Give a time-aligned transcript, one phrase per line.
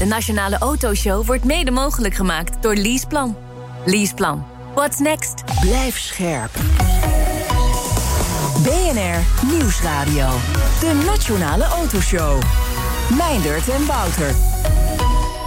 [0.00, 3.36] De Nationale Autoshow wordt mede mogelijk gemaakt door Leaseplan.
[3.84, 4.46] Leaseplan.
[4.74, 5.44] What's next?
[5.60, 6.50] Blijf scherp.
[8.62, 10.28] BNR Nieuwsradio.
[10.80, 12.42] De Nationale Autoshow.
[13.16, 14.34] Meindert en Wouter.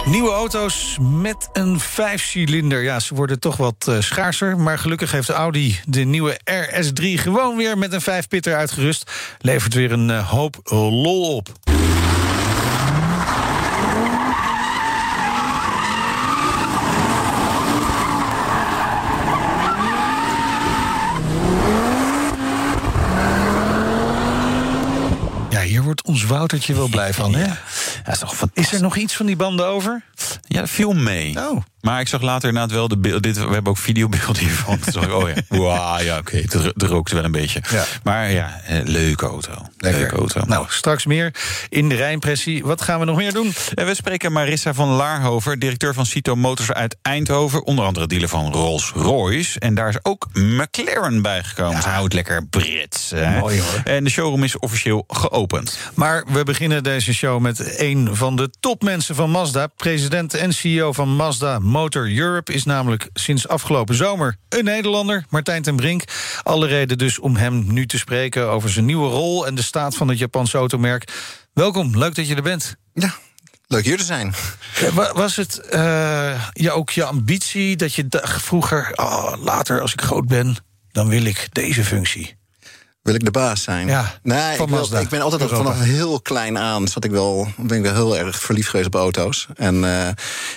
[0.04, 2.82] Nieuwe auto's met een vijfcilinder.
[2.82, 4.58] Ja, ze worden toch wat uh, schaarser.
[4.58, 9.10] Maar gelukkig heeft Audi de nieuwe RS3 gewoon weer met een vijfpitter uitgerust.
[9.38, 11.52] Levert weer een uh, hoop lol op.
[25.64, 27.44] hier wordt ons Woutertje wel blij van, hè?
[27.44, 27.58] Ja,
[28.12, 30.04] is, toch is er nog iets van die banden over?
[30.42, 31.36] Ja, viel mee.
[31.38, 31.62] Oh.
[31.84, 33.22] Maar ik zag later inderdaad wel de beeld.
[33.22, 34.78] Dit, we hebben ook videobeelden hiervan.
[34.80, 37.62] Toen zag ik, oh ja, wow, ja oké, okay, het rookt wel een beetje.
[37.70, 37.84] Ja.
[38.02, 39.52] Maar ja, eh, leuke auto.
[39.78, 40.00] Lekker.
[40.00, 40.42] Leuke auto.
[40.46, 41.34] Nou, straks meer
[41.68, 42.64] in de Rijnpressie.
[42.64, 43.52] Wat gaan we nog meer doen?
[43.74, 47.64] En we spreken Marissa van Laarhover, directeur van Cito Motors uit Eindhoven.
[47.64, 49.58] Onder andere dealer van Rolls-Royce.
[49.60, 51.72] En daar is ook McLaren bijgekomen.
[51.72, 51.80] Ja.
[51.80, 53.10] Ze houdt lekker Brits.
[53.10, 53.38] Hè?
[53.38, 53.80] Mooi hoor.
[53.84, 55.78] En de showroom is officieel geopend.
[55.94, 59.66] Maar we beginnen deze show met een van de topmensen van Mazda.
[59.66, 65.62] President en CEO van Mazda Motor Europe is namelijk sinds afgelopen zomer een Nederlander, Martijn
[65.62, 66.02] ten Brink.
[66.42, 69.96] Alle reden dus om hem nu te spreken over zijn nieuwe rol en de staat
[69.96, 71.12] van het Japanse automerk.
[71.52, 72.76] Welkom, leuk dat je er bent.
[72.92, 73.14] Ja,
[73.66, 74.34] leuk hier te zijn.
[75.14, 80.00] Was het uh, ja, ook je ambitie dat je dacht vroeger, oh, later als ik
[80.00, 80.56] groot ben,
[80.92, 82.36] dan wil ik deze functie?
[83.04, 83.86] Wil ik de baas zijn?
[83.86, 87.48] Ja, nee, ik, wil, ik, ben altijd al vanaf heel klein aan zat ik wel,
[87.56, 89.46] ben ik wel heel erg verliefd geweest op auto's.
[89.56, 90.08] En uh,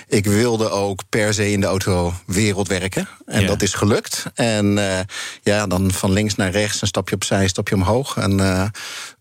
[0.06, 3.08] ik wilde ook per se in de autowereld werken.
[3.26, 3.46] En Ja.
[3.46, 4.24] dat is gelukt.
[4.34, 4.98] En uh,
[5.42, 8.16] ja, dan van links naar rechts, een stapje opzij, een stapje omhoog.
[8.16, 8.64] En uh,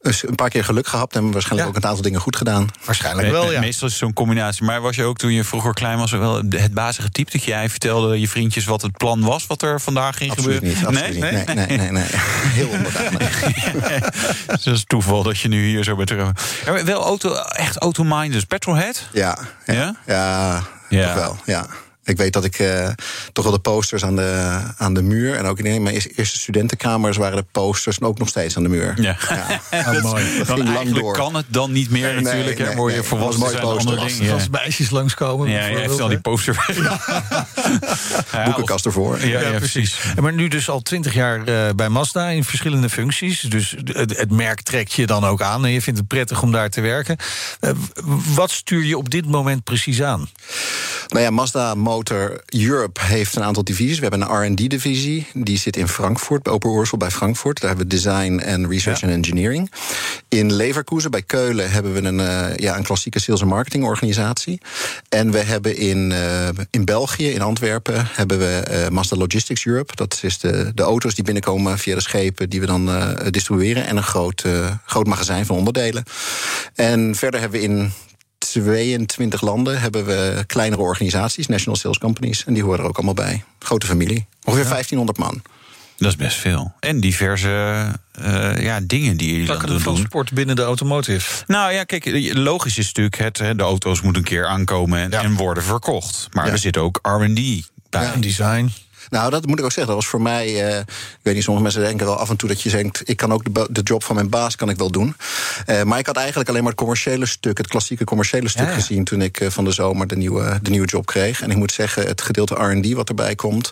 [0.01, 2.69] dus een paar keer geluk gehad en waarschijnlijk ook een aantal dingen goed gedaan.
[2.85, 3.59] Waarschijnlijk wel, ja.
[3.59, 4.63] Meestal is het zo'n combinatie.
[4.63, 7.69] Maar was je ook toen je vroeger klein was wel het bazige type dat jij
[7.69, 10.77] vertelde je vriendjes wat het plan was wat er vandaag ging Absoluut gebeuren?
[10.77, 10.87] niet.
[10.87, 11.31] Absoluut nee?
[11.31, 11.45] niet.
[11.45, 12.05] Nee, nee, nee, nee.
[12.59, 13.15] Heel onderdanig.
[14.47, 16.13] Dat is toeval dat je nu hier zo bent.
[16.83, 19.07] Wel auto, echt auto-minded, petrolhead?
[19.11, 19.95] Ja, ja, Ja?
[20.05, 21.15] ja, Ja.
[21.15, 21.37] wel.
[21.45, 21.65] Ja.
[22.07, 22.89] Ik weet dat ik uh,
[23.33, 25.35] toch wel de posters aan de, aan de muur.
[25.35, 28.93] En ook in mijn eerste, studentenkamers waren de posters ook nog steeds aan de muur.
[29.01, 29.17] Ja.
[29.29, 29.61] Ja.
[29.71, 30.37] Oh, mooi.
[30.37, 31.13] Dat Dan ging lang eigenlijk door.
[31.13, 32.57] kan het dan niet meer Nee, natuurlijk.
[32.59, 33.07] nee, word je nee.
[33.07, 34.17] volwassen mooie andere poster.
[34.19, 34.33] dingen.
[34.33, 34.49] Als Ja.
[34.51, 35.49] meisjes langskomen.
[35.49, 36.21] Ja, je heeft bijvoorbeeld, al die hè?
[36.21, 36.65] poster.
[38.31, 39.19] Ja, Boekenkast ervoor.
[39.19, 39.95] Ja, Ja, ja, precies.
[40.21, 43.41] Maar nu dus al twintig jaar eh, bij Mazda in verschillende functies.
[43.41, 46.51] Dus het, het merk trekt je dan ook aan en je vindt het prettig om
[46.51, 47.17] daar te werken.
[47.59, 47.71] Eh,
[48.33, 50.29] wat stuur je op dit moment precies aan?
[51.07, 53.99] Nou ja, Mazda Motor Europe heeft een aantal divisies.
[53.99, 55.27] We hebben een R&D-divisie.
[55.33, 57.59] Die zit in Frankfurt, bij Open Oorsel bij Frankfurt.
[57.61, 59.07] Daar hebben we design en research Ja.
[59.07, 59.71] en engineering.
[60.29, 64.61] In Leverkusen, bij Keulen, hebben we een, eh, ja, een klassieke sales- en marketingorganisatie.
[65.09, 69.95] En we hebben in, eh, in België, in Antwerpen, hebben we eh, Mazda Logistics Europe.
[69.95, 72.89] Dat is de, de auto's die binnenkomen via de schepen die we dan
[73.29, 73.87] distribueren.
[73.87, 74.43] En een groot,
[74.85, 76.03] groot magazijn van onderdelen.
[76.75, 77.91] En verder hebben we in
[78.37, 82.45] 22 landen hebben we kleinere organisaties, national sales companies.
[82.45, 83.43] En die horen er ook allemaal bij.
[83.59, 84.25] Grote familie.
[84.43, 85.41] Ongeveer 1500 man.
[85.97, 86.73] Dat is best veel.
[86.79, 87.49] En diverse
[88.11, 89.79] eh, ja, dingen die jullie dan doen.
[89.79, 91.43] van sport binnen de automotive.
[91.47, 95.11] Nou ja, kijk, logisch is natuurlijk het, hè, de auto's moeten een keer aankomen en,
[95.11, 95.23] Ja.
[95.23, 96.27] en worden verkocht.
[96.31, 96.51] Maar Ja.
[96.51, 97.35] er zit ook R&D
[97.89, 98.03] bij.
[98.03, 98.13] Ja.
[98.13, 98.69] En design.
[99.09, 99.93] Nou, dat moet ik ook zeggen.
[99.93, 100.45] Dat was voor mij.
[100.69, 100.85] eh, ik
[101.21, 103.09] weet niet, sommige mensen denken wel af en toe dat je denkt.
[103.09, 105.15] Ik kan ook de, de job van mijn baas kan ik wel doen.
[105.65, 108.69] Eh, maar ik had eigenlijk alleen maar het commerciële stuk, het klassieke commerciële stuk Ja,
[108.69, 108.75] ja.
[108.75, 111.41] gezien toen ik eh, van de zomer de nieuwe, de nieuwe job kreeg.
[111.41, 113.69] En ik moet zeggen, het gedeelte RD wat erbij komt,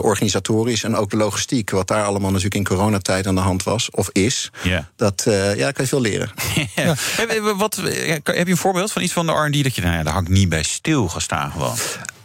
[0.00, 3.90] organisatorisch en ook de logistiek, wat daar allemaal natuurlijk in coronatijd aan de hand was,
[3.90, 4.88] of is, Ja.
[4.96, 6.32] dat ja, daar kan je veel leren.
[6.74, 6.94] Ja.
[6.98, 7.76] Heb, wat,
[8.24, 10.28] heb je een voorbeeld van iets van de R&D dat je, nou ja, daar ik
[10.28, 11.76] niet bij stilgestaan gewoon?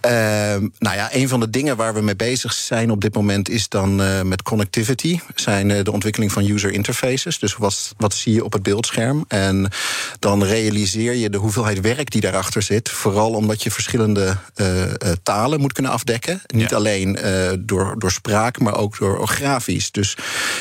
[0.02, 3.50] Ehm, nou ja, een van de dingen waar we mee bezig zijn op dit moment
[3.50, 5.20] is dan uh, met connectivity.
[5.36, 7.40] Zijn uh, de ontwikkeling van user interfaces.
[7.40, 9.26] Dus wat, wat zie je op het beeldscherm?
[9.28, 9.72] En
[10.20, 12.90] dan realiseer je de hoeveelheid werk die daarachter zit.
[12.90, 14.84] Vooral omdat je verschillende uh,
[15.24, 16.42] talen moet kunnen afdekken.
[16.48, 16.76] Niet ja.
[16.76, 17.18] alleen
[17.60, 19.92] door, door spraak, maar ook door grafisch.
[19.92, 20.18] Dus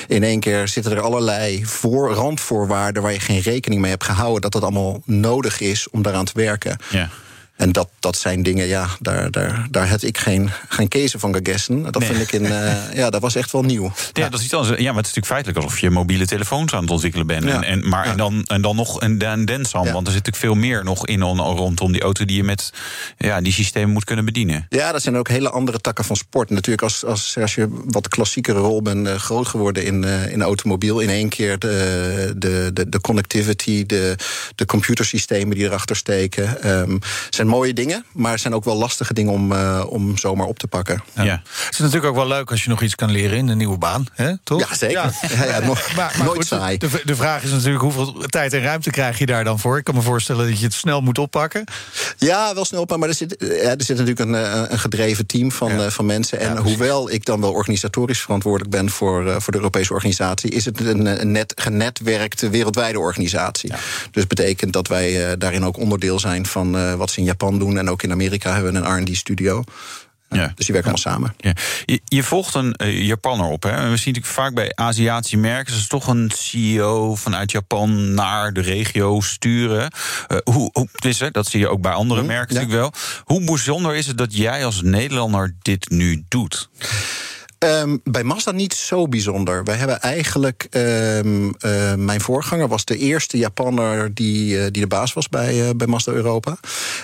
[0.08, 4.40] in één keer zitten er allerlei voor, randvoorwaarden waar je geen rekening mee hebt gehouden.
[4.40, 6.79] Dat dat allemaal nodig is om daaraan te werken.
[6.90, 7.11] Ja.
[7.58, 11.34] En dat, dat zijn dingen, ja, daar, daar, daar heb ik geen, geen kezen van
[11.34, 11.82] gegessen.
[11.82, 12.08] Dat Nee.
[12.08, 13.93] vind ik in, eh, ja, dat was echt wel nieuw.
[14.12, 14.78] Ja, dat is iets anders.
[14.81, 17.44] Ja, maar het is natuurlijk feitelijk alsof je mobiele telefoons aan het ontwikkelen bent.
[17.44, 17.50] Ja.
[17.55, 19.82] En, en, maar en, dan, en dan nog een dan densam.
[19.93, 22.72] Want er zit natuurlijk veel meer nog in on- rondom die auto die je met
[23.19, 24.66] ja, die systemen moet kunnen bedienen.
[24.69, 26.50] Ja, dat zijn ook hele andere takken van sport.
[26.50, 30.43] Natuurlijk, als, als, als je wat klassiekere rol bent eh, groot geworden in, eh, in
[30.43, 34.14] automobiel, in één keer de, de, de, de connectivity, de,
[34.54, 36.62] de computersystemen die erachter steken.
[36.62, 36.96] ehm,
[37.31, 40.58] zijn mooie dingen, maar het zijn ook wel lastige dingen om, eh, om zomaar op
[40.58, 41.02] te pakken.
[41.14, 41.24] Ja.
[41.24, 43.78] Het is natuurlijk ook wel leuk als je nog iets kan leren in een nieuwe
[43.78, 44.32] baan, hè?
[44.44, 44.60] toch?
[44.60, 45.12] Ja, zeker.
[45.36, 46.78] Ja, ja, nog- nooit goed, saai.
[46.78, 49.78] De, de vraag is natuurlijk hoeveel tijd en ruimte krijg je daar dan voor?
[49.78, 51.64] Ik kan me voorstellen dat je het snel moet oppakken.
[52.18, 52.96] Ja, wel snel op.
[52.96, 53.46] Maar er zit, ja,
[53.76, 55.84] er zit natuurlijk een, eh, een gedreven team van, Ja.
[55.84, 56.40] eh, van mensen.
[56.40, 60.64] En hoewel ik dan wel organisatorisch verantwoordelijk ben voor, eh, voor de Europese organisatie, is
[60.64, 63.72] het een, een net, genetwerkte wereldwijde organisatie.
[64.10, 67.36] Dus betekent dat wij eh, daarin ook onderdeel zijn van eh, wat ze in Japan
[67.38, 67.79] doen.
[67.79, 69.64] En ook in Amerika hebben we een RD-studio.
[70.31, 70.52] Ja.
[70.55, 71.35] Dus die werken allemaal samen.
[71.38, 71.52] Ja.
[71.85, 73.62] Je, je volgt een eh, Japanner op.
[73.62, 73.70] Hè?
[73.70, 75.75] We zien natuurlijk vaak bij Aziatische merken...
[75.75, 79.90] ze toch een CEO vanuit Japan naar de regio sturen.
[80.26, 82.61] Eh, hoe, hoe, tenminste, dat zie je ook bij andere Mhm, merken ja.
[82.61, 83.02] natuurlijk wel.
[83.25, 86.69] Hoe bijzonder is het dat jij als Nederlander dit nu doet?
[87.58, 89.64] Ehm, bij Mazda niet zo bijzonder.
[89.64, 90.66] Wij hebben eigenlijk.
[90.70, 95.69] ehm, eh, mijn voorganger was de eerste Japanner die, eh, die de baas was bij,
[95.69, 96.56] eh, bij Mazda Europa.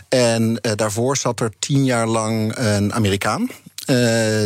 [0.08, 3.48] En eh, daarvoor zat er tien jaar lang een Amerikaan.
[3.86, 3.96] Eh,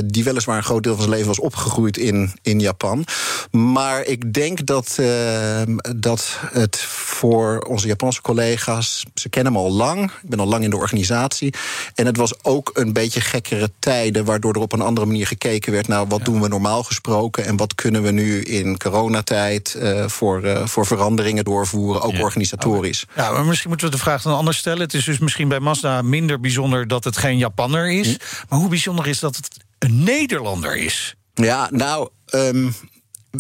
[0.05, 3.05] die weliswaar een groot deel van zijn leven was opgegroeid in, in Japan.
[3.51, 9.05] Maar ik denk dat, ehm, dat het voor onze Japanse collega's.
[9.15, 10.05] Ze kennen hem al lang.
[10.23, 11.55] Ik ben al lang in de organisatie.
[11.95, 14.25] En het was ook een beetje gekkere tijden.
[14.25, 15.87] Waardoor er op een andere manier gekeken werd.
[15.89, 17.45] naar wat doen we normaal gesproken.
[17.45, 19.75] En wat kunnen we nu in coronatijd.
[19.75, 22.03] eh, voor, eh, voor veranderingen doorvoeren.
[22.03, 22.21] Ook Ja.
[22.23, 23.05] organisatorisch.
[23.17, 24.81] Ja, maar misschien moeten we de vraag dan anders stellen.
[24.81, 28.17] Het is dus misschien bij Mazda minder bijzonder dat het geen Japanner is.
[28.49, 29.49] Maar hoe bijzonder is dat het
[29.79, 31.15] een Nederlander is?
[31.35, 32.09] Ja, nou.
[32.27, 32.71] ehm,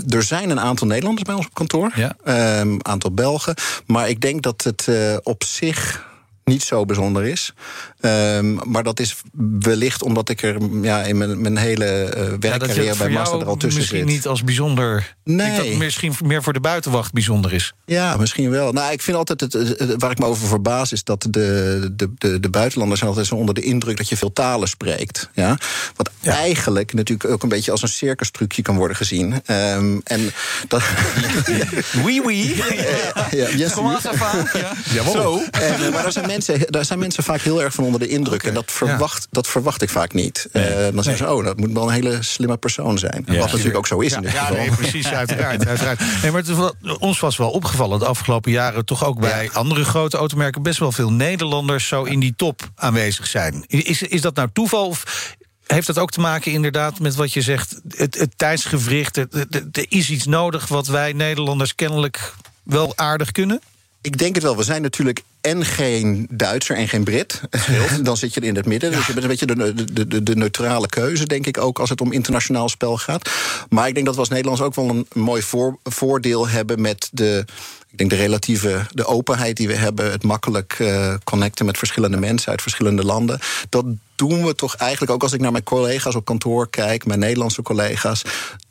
[0.08, 1.92] er zijn een aantal Nederlanders bij ons op kantoor.
[1.94, 2.16] Ja.
[2.22, 3.54] Een aantal Belgen.
[3.86, 6.06] Maar ik denk dat het eh, op zich
[6.48, 7.52] niet zo bijzonder is.
[8.00, 9.16] Ehm, maar dat is
[9.58, 13.46] wellicht omdat ik er ja, in mijn, mijn hele Ja, je werkcarrière bij Mazda er
[13.46, 14.08] al tussen misschien zit.
[14.08, 15.16] niet als bijzonder.
[15.24, 15.56] Nee.
[15.56, 17.72] Dat misschien meer voor de buitenwacht bijzonder is.
[17.84, 18.72] Ja, misschien wel.
[18.72, 22.40] Nou, ik vind altijd het, waar ik me over verbaas is dat de, de, de,
[22.40, 25.30] de buitenlanders zijn altijd zo onder de indruk dat je veel talen spreekt.
[25.34, 25.58] Ja?
[25.96, 29.40] Wat eigenlijk natuurlijk ook een beetje als een circustrucje kan worden gezien.
[29.44, 30.30] Ehm, en
[30.68, 30.82] dat.
[32.04, 32.56] Oui, oui.
[33.30, 33.74] ja, yes,
[34.92, 35.10] Ja.
[35.10, 35.40] Zo.
[35.50, 38.42] En, eh, maar zijn, mensen, daar zijn mensen vaak heel erg van onder de indruk.
[38.42, 40.48] En dat verwacht, dat verwacht ik vaak niet.
[40.52, 40.62] Eh,
[40.92, 43.22] dan zeggen ze, oh, dat moet wel een hele slimme persoon zijn.
[43.26, 43.38] Ja.
[43.38, 44.56] Wat natuurlijk ook zo is in dit Ja, geval.
[44.56, 45.66] nee, precies, uiteraard.
[45.66, 46.00] uiteraard.
[46.22, 48.84] Nee, maar het ons was wel opgevallen de afgelopen jaren...
[48.84, 50.62] toch ook bij andere grote automerken...
[50.62, 53.64] best wel veel Nederlanders zo in die top aanwezig zijn.
[53.66, 55.34] Is, is dat nou toeval of
[55.66, 57.80] heeft dat ook te maken inderdaad met wat je zegt...
[57.96, 58.32] het, het
[59.32, 60.68] het- er is iets nodig...
[60.68, 63.60] wat wij Nederlanders kennelijk wel aardig kunnen?
[64.00, 64.56] Ik denk het wel.
[64.56, 67.40] We zijn natuurlijk en geen Duitser en geen Brit.
[68.02, 68.92] Dan zit je in het midden.
[68.92, 71.90] Dus je bent een beetje de, de, de, de neutrale keuze, denk ik ook, als
[71.90, 73.30] het om internationaal spel gaat.
[73.68, 77.08] Maar ik denk dat we als Nederlands ook wel een mooi voor, voordeel hebben met
[77.12, 77.44] de.
[77.90, 82.16] Ik denk de relatieve de openheid die we hebben, het makkelijk eh, connecten met verschillende
[82.16, 83.38] mensen uit verschillende landen.
[83.68, 83.84] Dat
[84.14, 87.62] doen we toch eigenlijk ook als ik naar mijn collega's op kantoor kijk, mijn Nederlandse
[87.62, 88.22] collega's.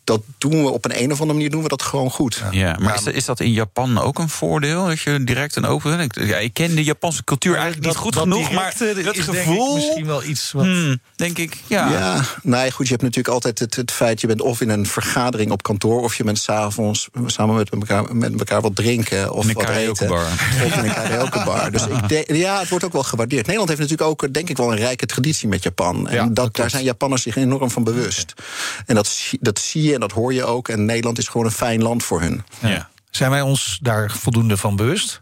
[0.08, 2.44] Dat doen we op een, een of andere manier doen we dat gewoon goed.
[2.52, 4.86] Ja, maar is dat, is dat in Japan ook een voordeel?
[4.86, 6.00] Dat je direct een open.
[6.00, 9.22] Ik, ja, ik ken de Japanse cultuur eigenlijk niet goed dat genoeg, maar dat ik
[9.22, 9.76] gevoel.
[9.76, 10.64] misschien wel iets wat...
[10.64, 11.92] Hmm, denk ik, ja.
[11.92, 12.86] Ja, nee, goed.
[12.86, 14.22] Je hebt natuurlijk altijd het, het feit...
[14.22, 16.02] je bent of in een vergadering op kantoor...
[16.02, 19.70] of je bent s'avonds samen met elkaar, met elkaar wat drinken of In een wat
[19.70, 20.12] eten.
[20.12, 21.72] Of in een karaokebar.
[21.72, 23.46] Dus ik denk, ja, het wordt ook wel gewaardeerd.
[23.46, 26.08] Nederland heeft natuurlijk ook, denk ik wel, een rijke traditie met Japan.
[26.08, 28.34] En Ja, dat daar zijn Japanners zich enorm van bewust.
[28.86, 30.68] En dat, dat zie je en dat hoor je ook.
[30.70, 32.44] En Nederland is gewoon een fijn land voor hun.
[32.60, 32.90] Ja.
[33.10, 35.22] Zijn wij ons daar voldoende van bewust?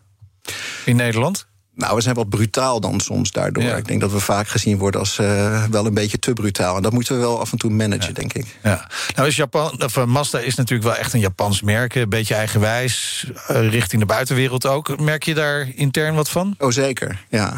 [0.86, 1.48] In Nederland?
[1.76, 3.64] Nou, we zijn wat brutaal dan soms daardoor.
[3.64, 6.76] Ik denk dat we vaak gezien worden als uh, wel een beetje te brutaal.
[6.76, 8.46] En dat moeten we wel af en toe managen, denk ik.
[8.64, 8.90] Ja.
[9.16, 11.96] Nou is Japan, of uh, Mazda is natuurlijk wel echt een Japans merk.
[11.96, 15.00] Een beetje eigenwijs, uh, richting de buitenwereld ook.
[15.00, 16.56] Merk je daar intern wat van?
[16.58, 17.54] Oh, zeker, ja.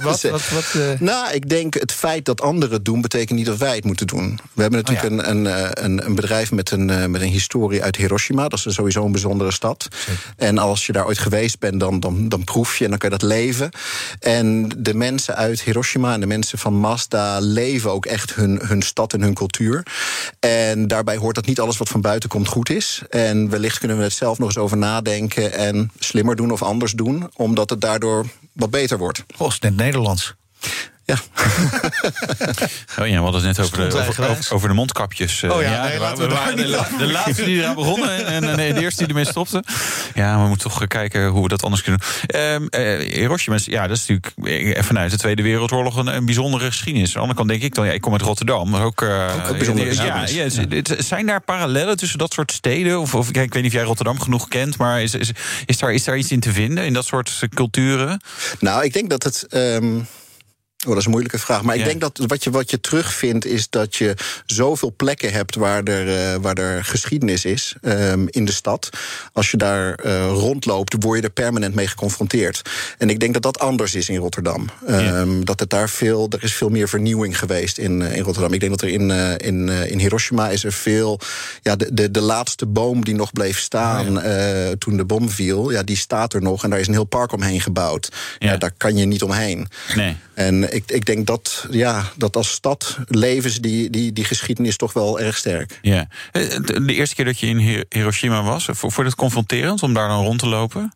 [0.00, 0.22] Wat?
[0.22, 3.00] wat, wat Nou, ik denk het feit dat anderen het doen...
[3.00, 4.38] betekent niet dat wij het moeten doen.
[4.52, 5.30] We hebben natuurlijk oh, ja.
[5.30, 8.48] een, een, een, bedrijf met een, met een historie uit Hiroshima.
[8.48, 9.88] Dat is sowieso een bijzondere stad.
[9.90, 10.22] Zeker.
[10.36, 13.10] En als je daar ooit geweest bent, dan, dan, dan proef je en dan kan
[13.10, 13.53] je dat leven.
[14.20, 18.82] En de mensen uit Hiroshima en de mensen van Mazda leven ook echt hun, hun
[18.82, 19.86] stad en hun cultuur.
[20.40, 23.02] En daarbij hoort dat niet alles wat van buiten komt goed is.
[23.10, 26.92] En wellicht kunnen we het zelf nog eens over nadenken en slimmer doen of anders
[26.92, 29.24] doen, omdat het daardoor wat beter wordt.
[29.38, 30.34] Is net Nederlands.
[31.06, 31.14] Ja.
[33.00, 35.42] oh ja, we hadden het net over de, over, over, de mondkapjes.
[35.42, 38.80] Oh ja, nee, we, we waren de, de, laatste die eraan begonnen en, en de
[38.80, 39.64] eerste die ermee stopte.
[40.14, 42.40] Ja, we moeten toch kijken hoe we dat anders kunnen doen.
[42.40, 47.08] Um, uh, Hiroshima, ja, dat is natuurlijk vanuit de Tweede Wereldoorlog een, een bijzondere geschiedenis.
[47.08, 49.00] Aan de andere kant denk ik dan, ja, ik kom uit Rotterdam, maar ook...
[49.02, 50.48] Uh, ook een bijzondere ja, ja,
[50.98, 53.00] Zijn daar parallellen tussen dat soort steden?
[53.00, 55.30] Of, of ik weet niet of jij Rotterdam genoeg kent, maar is, is,
[55.66, 58.20] is, daar, is daar iets in te vinden in dat soort culturen?
[58.60, 59.46] Nou, ik denk dat het...
[59.50, 60.06] Um
[60.84, 61.62] Oh, dat is een moeilijke vraag.
[61.62, 64.14] Maar ik denk dat wat je, wat je terugvindt is dat je
[64.46, 68.88] zoveel plekken hebt waar er, uh, waar er geschiedenis is um, in de stad.
[69.32, 72.62] Als je daar uh, rondloopt, word je er permanent mee geconfronteerd.
[72.98, 74.68] En ik denk dat dat anders is in Rotterdam.
[74.88, 78.52] Um, dat het daar veel, er is veel meer vernieuwing geweest in, uh, in Rotterdam.
[78.52, 79.10] Ik denk dat er in,
[79.40, 81.20] in, in Hiroshima is er veel.
[81.62, 84.74] Ja, de, de, de laatste boom die nog bleef staan oh, ja.
[84.78, 86.64] toen de bom viel, ja, die staat er nog.
[86.64, 88.08] En daar is een heel park omheen gebouwd.
[88.38, 88.50] Ja.
[88.50, 89.68] ja daar kan je niet omheen.
[89.94, 90.16] Nee.
[90.34, 94.76] En ik, ik denk dat, ja, dat als stad leven ze die, die, die geschiedenis
[94.76, 95.78] toch wel erg sterk.
[95.82, 96.08] Ja.
[96.32, 100.24] De eerste keer dat je in Hiroshima was, vond je het confronterend om daar dan
[100.24, 100.92] rond te lopen?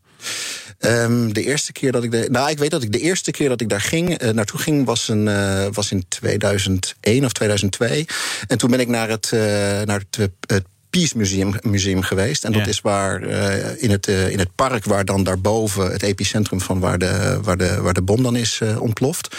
[0.81, 2.11] Um, de eerste keer dat ik.
[2.11, 4.61] De, nou, ik weet dat ik de eerste keer dat ik daar ging, uh, naartoe
[4.61, 8.07] ging, was, een, uh, was in 2001 of 2002.
[8.47, 9.41] En toen ben ik naar het, uh,
[9.83, 12.45] naar het, het Peace Museum, museum geweest.
[12.45, 16.03] En dat is waar uh, in, het, uh, in het park waar dan daarboven het
[16.03, 19.37] epicentrum van waar de, waar de, waar de bom dan is uh, ontploft.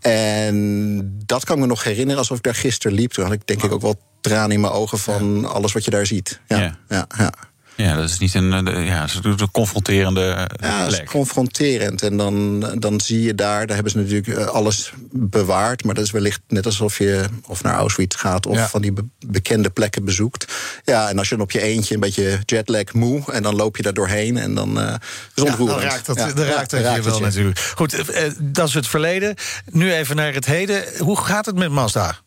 [0.00, 3.12] En dat kan ik me nog herinneren alsof ik daar gisteren liep.
[3.12, 5.90] Toen had ik denk ik ook wel tranen in mijn ogen van alles wat je
[5.90, 6.40] daar ziet.
[6.48, 7.06] Ja, ja.
[7.18, 7.32] ja,
[7.80, 7.90] ja.
[7.90, 11.02] Ja, dat is niet een, ja, een confronterende ja, plek.
[11.02, 12.02] is confronterend.
[12.02, 15.84] En dan, dan zie je daar, daar hebben ze natuurlijk alles bewaard.
[15.84, 18.46] Maar dat is wellicht net alsof je of naar Auschwitz gaat...
[18.46, 18.68] of ja.
[18.68, 20.52] van die be bekende plekken bezoekt.
[20.84, 23.32] Ja, en als je dan op je eentje een beetje jetlag moe...
[23.32, 24.94] en dan loop je daar doorheen en dan uh,
[25.34, 27.22] is ja, dan raakt dat, ja, dan raakt dat je wel je.
[27.22, 27.58] natuurlijk.
[27.58, 29.34] Goed, uh, dat is het verleden.
[29.64, 30.84] Nu even naar het heden.
[30.98, 32.18] Hoe gaat het met Mazda?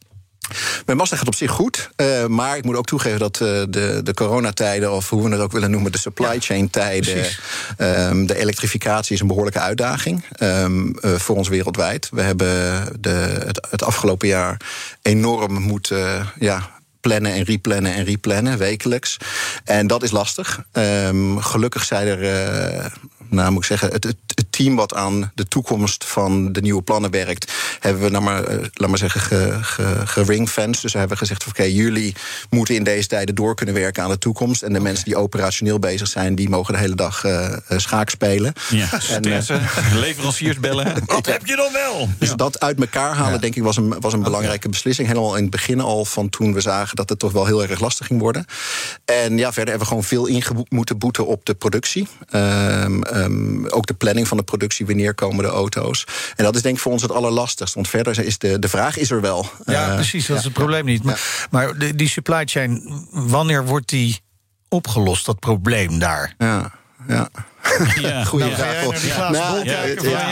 [0.86, 1.90] Mijn Mazda gaat op zich goed.
[1.98, 5.42] Uh, maar ik moet ook toegeven dat uh, de, de coronatijden, of hoe we het
[5.42, 7.26] ook willen noemen, de supply chain tijden,
[7.78, 12.10] um, de elektrificatie is een behoorlijke uitdaging um, uh, voor ons wereldwijd.
[12.12, 14.62] We hebben de, het, het afgelopen jaar
[15.02, 16.70] enorm moeten ja,
[17.02, 19.18] plannen en replannen en replannen, wekelijks.
[19.64, 20.64] En dat is lastig.
[20.74, 22.86] Um, gelukkig zijn er, uh,
[23.34, 26.82] nou moet ik zeggen, het, het, het, team wat aan de toekomst van de nieuwe
[26.82, 29.22] plannen werkt, hebben we, nou maar, uh, laat maar zeggen.
[29.22, 29.60] Ge,
[30.06, 32.16] ge dus hebben we gezegd: oké, okay, jullie
[32.50, 34.62] moeten in deze tijden door kunnen werken aan de toekomst.
[34.62, 34.88] En de okay.
[34.88, 38.54] mensen die operationeel bezig zijn, die mogen de hele dag uh, schaak spelen.
[38.70, 39.24] Ja, en,
[40.06, 40.94] leveranciers bellen.
[41.06, 42.10] Wat heb je dan wel?
[42.18, 42.36] Dus ja.
[42.36, 43.38] dat uit elkaar halen, ja.
[43.38, 44.32] denk ik, was een, was een okay.
[44.32, 45.08] belangrijke beslissing.
[45.08, 47.80] Helemaal in het begin al van toen we zagen dat het toch wel heel erg
[47.80, 48.46] lastig ging worden.
[49.06, 52.08] En ja, verder hebben we gewoon veel in moeten boeten op de productie.
[52.32, 56.08] Um, um, ook de planning van de productie, wanneer komen de auto's.
[56.36, 57.74] En dat is denk ik voor ons het allerlastigst.
[57.74, 59.50] Want verder is de, de vraag is er wel.
[59.66, 60.38] Ja, uh, precies, dat ja.
[60.38, 61.04] is het probleem niet.
[61.04, 64.20] Maar, maar de, die supply chain, wanneer wordt die
[64.70, 66.36] opgelost, dat probleem daar?
[66.38, 66.72] Ja,
[67.08, 67.30] ja.
[68.02, 69.32] Ja, Goeie nou, vraag.
[69.32, 69.84] Nou, ja,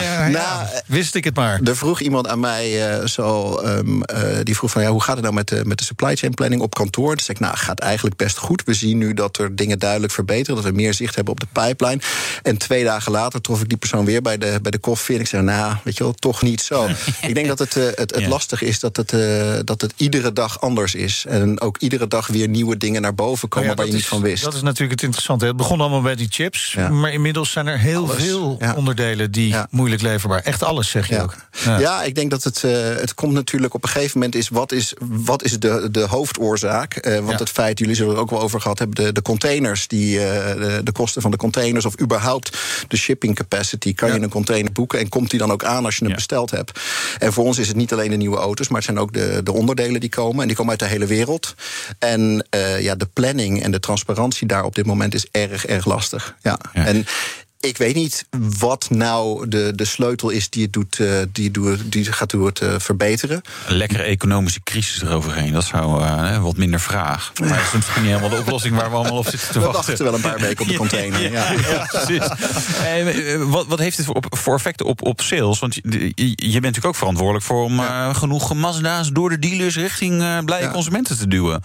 [0.01, 1.59] ja, nou, Wist ik het maar.
[1.63, 5.13] Er vroeg iemand aan mij uh, zo, um, uh, die vroeg van ja, hoe gaat
[5.13, 7.15] het nou met de, met de supply chain planning op kantoor?
[7.15, 8.63] Dus ik, nou, gaat eigenlijk best goed.
[8.65, 11.47] We zien nu dat er dingen duidelijk verbeteren, dat we meer zicht hebben op de
[11.51, 12.01] pipeline.
[12.41, 15.15] En twee dagen later trof ik die persoon weer bij de, bij de koffie.
[15.15, 16.88] En ik zei, nou, weet je wel, toch niet zo.
[17.27, 19.09] ik denk dat het, uh, het, het lastig is dat het,
[19.67, 21.25] dat het iedere dag anders is.
[21.27, 23.97] En ook iedere dag weer nieuwe dingen naar boven komen oh ja, waar je is,
[23.97, 24.43] niet van wist.
[24.43, 25.45] Dat is natuurlijk het interessante.
[25.45, 28.23] Het begon allemaal bij die chips, maar inmiddels zijn er heel alles.
[28.23, 28.73] veel ja.
[28.75, 29.67] onderdelen die ja.
[29.69, 30.41] moeilijk leverbaar.
[30.41, 31.21] Echt alles, zeg je ja.
[31.21, 31.35] ook.
[31.63, 32.03] Ja.
[32.03, 34.93] ik denk dat het, uh, het komt natuurlijk op een gegeven moment is wat is,
[34.99, 37.07] wat is de, de hoofdoorzaak?
[37.07, 39.87] Uh, want het feit, jullie zullen er ook wel over gehad hebben, de, de containers,
[39.87, 43.93] die, uh, de, de, kosten van de containers of überhaupt de shipping capacity.
[43.93, 46.51] Kan je een container boeken en komt die dan ook aan als je hem besteld
[46.51, 46.79] hebt?
[47.19, 49.41] En voor ons is het niet alleen de nieuwe auto's, maar het zijn ook de,
[49.43, 50.41] de onderdelen die komen.
[50.41, 51.55] En die komen uit de hele wereld.
[51.99, 52.45] En
[52.79, 56.35] ja, de planning en de transparantie daar op dit moment is erg, erg lastig.
[56.41, 56.59] Ja.
[56.73, 57.05] En
[57.62, 58.25] Ik weet niet
[58.60, 62.46] wat nou de, de sleutel is die het, doet, uh, die, doet, die gaat doen
[62.46, 63.41] het uh, verbeteren.
[63.68, 67.32] Een lekkere economische crisis eroverheen, dat zou uh, wat minder vraag.
[67.39, 69.65] Maar dat is misschien niet helemaal de oplossing waar we allemaal op zitten te we
[69.65, 69.82] wachten.
[69.82, 71.22] We wachten wel een paar weken op de container.
[71.22, 72.27] ja, ja, ja, precies.
[73.50, 75.60] wat, wat heeft het voor, voor effecten op, op sales?
[75.60, 75.82] Want je,
[76.15, 77.80] je bent natuurlijk ook verantwoordelijk voor om
[78.13, 81.63] genoeg Mazda's door de dealers richting blije consumenten te duwen.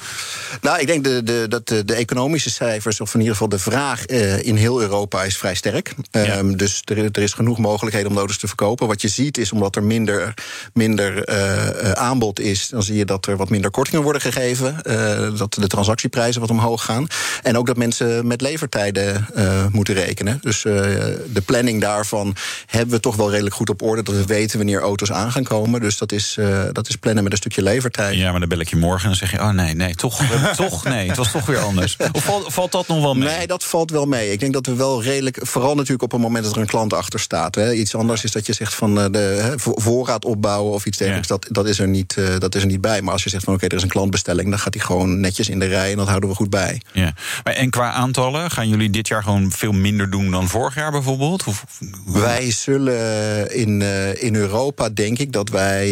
[0.61, 3.59] Nou, ik denk de, de, dat de, de, economische cijfers, of in ieder geval de
[3.59, 5.86] vraag in heel Europa, is vrij sterk.
[6.11, 6.39] Ja.
[6.39, 8.87] Um, dus er, er, is genoeg mogelijkheden om auto's te verkopen.
[8.87, 10.35] Wat je ziet is, omdat er minder,
[10.73, 14.77] minder uh, aanbod is, dan zie je dat er wat minder kortingen worden gegeven.
[14.85, 17.07] Uh, dat de transactieprijzen wat omhoog gaan.
[17.43, 19.27] En ook dat mensen met levertijden
[19.73, 20.39] moeten rekenen.
[20.43, 24.03] Dus de planning daarvan hebben we toch wel redelijk goed op orde.
[24.03, 25.81] Dat we weten wanneer auto's aan gaan komen.
[25.81, 26.39] Dus dat is,
[26.73, 28.15] dat is plannen met een stukje levertijd.
[28.15, 30.21] Ja, maar dan bel ik je morgen en dan zeg je: Oh nee, nee, toch,
[30.57, 31.97] toch, nee, het was toch weer anders.
[32.13, 33.29] Of valt, valt dat nog wel mee?
[33.29, 34.33] Nee, dat valt wel mee.
[34.33, 36.93] Ik denk dat we wel redelijk, vooral natuurlijk op het moment dat er een klant
[36.93, 37.55] achter staat.
[37.55, 37.73] Hè.
[37.73, 41.29] Iets anders is dat je zegt van de hè, voorraad opbouwen of iets dergelijks.
[41.29, 41.37] Ja.
[41.37, 43.03] Dat, dat, is er niet, uh, dat is er niet bij.
[43.03, 45.21] Maar als je zegt van oké, okay, er is een klantbestelling, dan gaat die gewoon
[45.21, 46.81] netjes in de rij en dat houden we goed bij.
[46.93, 47.15] Ja.
[47.45, 50.91] Maar en qua aantallen, gaan jullie dit jaar gewoon veel minder doen dan vorig jaar
[50.91, 51.45] bijvoorbeeld?
[51.45, 51.65] Of?
[52.07, 55.85] Wij zullen in, uh, in Europa, denk ik, dat wij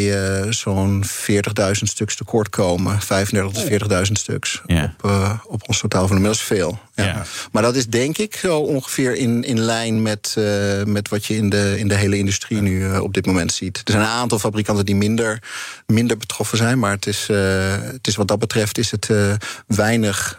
[0.53, 2.99] zo'n 40.000 stuks tekort komen.
[3.01, 4.95] 35.000 tot 40.000 stuks ja.
[5.01, 6.09] op, op ons totaal.
[6.09, 6.79] Dat is veel.
[6.95, 7.05] Ja.
[7.05, 7.25] Ja.
[7.53, 11.37] Maar dat is denk ik zo ongeveer in, in lijn met, uh, met wat je
[11.37, 13.77] in de, in de hele industrie nu uh, op dit moment ziet.
[13.85, 15.43] Er zijn een aantal fabrikanten die minder,
[15.87, 16.79] minder betroffen zijn.
[16.79, 17.39] Maar het is, uh,
[17.81, 19.11] het is wat dat betreft is het
[19.67, 20.39] weinig,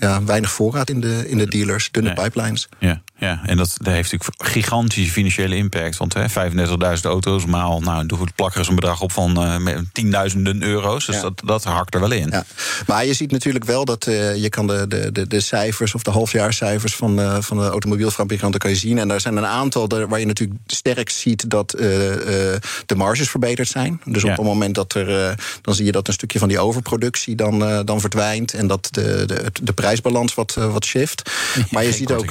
[0.00, 2.24] ja, weinig voorraad in de, in de dealers, dunne Nee.
[2.24, 2.68] pipelines.
[2.78, 5.96] Ja, ja, en dat, dat heeft natuurlijk gigantische financiële impact.
[5.96, 9.56] Want hè, 35.000 auto's maal, nou, doe het plakken er een bedrag op van eh,
[9.56, 11.06] met tienduizenden euro's.
[11.06, 11.20] Dus Ja.
[11.22, 12.28] dat, dat hakt er wel in.
[12.30, 12.44] Ja.
[12.86, 16.10] Maar je ziet natuurlijk wel dat je kan de, de, de, de cijfers of de
[16.10, 18.98] halfjaarcijfers van, van de automobielfabrikanten kan je zien.
[18.98, 21.80] En er zijn een aantal waar je natuurlijk sterk ziet dat uh,
[22.86, 24.00] de marges verbeterd zijn.
[24.04, 24.30] Dus Ja.
[24.30, 27.84] op het moment dat er, dan zie je dat een stukje van die overproductie dan,
[27.84, 28.54] dan verdwijnt.
[28.54, 31.30] En dat de, de, de prijsbalans wat, wat shift.
[31.70, 32.26] Maar je Geen ziet ook.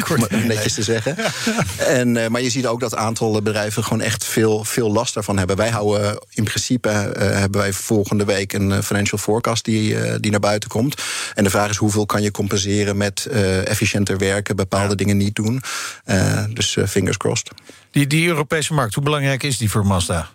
[0.00, 0.28] korting.
[0.40, 1.16] om netjes te zeggen.
[1.78, 5.56] En, maar je ziet ook dat aantal bedrijven gewoon echt veel, veel last daarvan hebben.
[5.56, 10.68] Wij houden in principe hebben wij volgende week een financial forecast die, die naar buiten
[10.68, 11.02] komt.
[11.34, 13.26] En de vraag is hoeveel kan je compenseren met
[13.64, 14.94] efficiënter werken, bepaalde ja.
[14.94, 15.62] dingen niet doen.
[16.06, 17.50] Uh, dus uh, fingers crossed.
[17.90, 20.30] Die, die Europese markt, hoe belangrijk is die voor Mazda?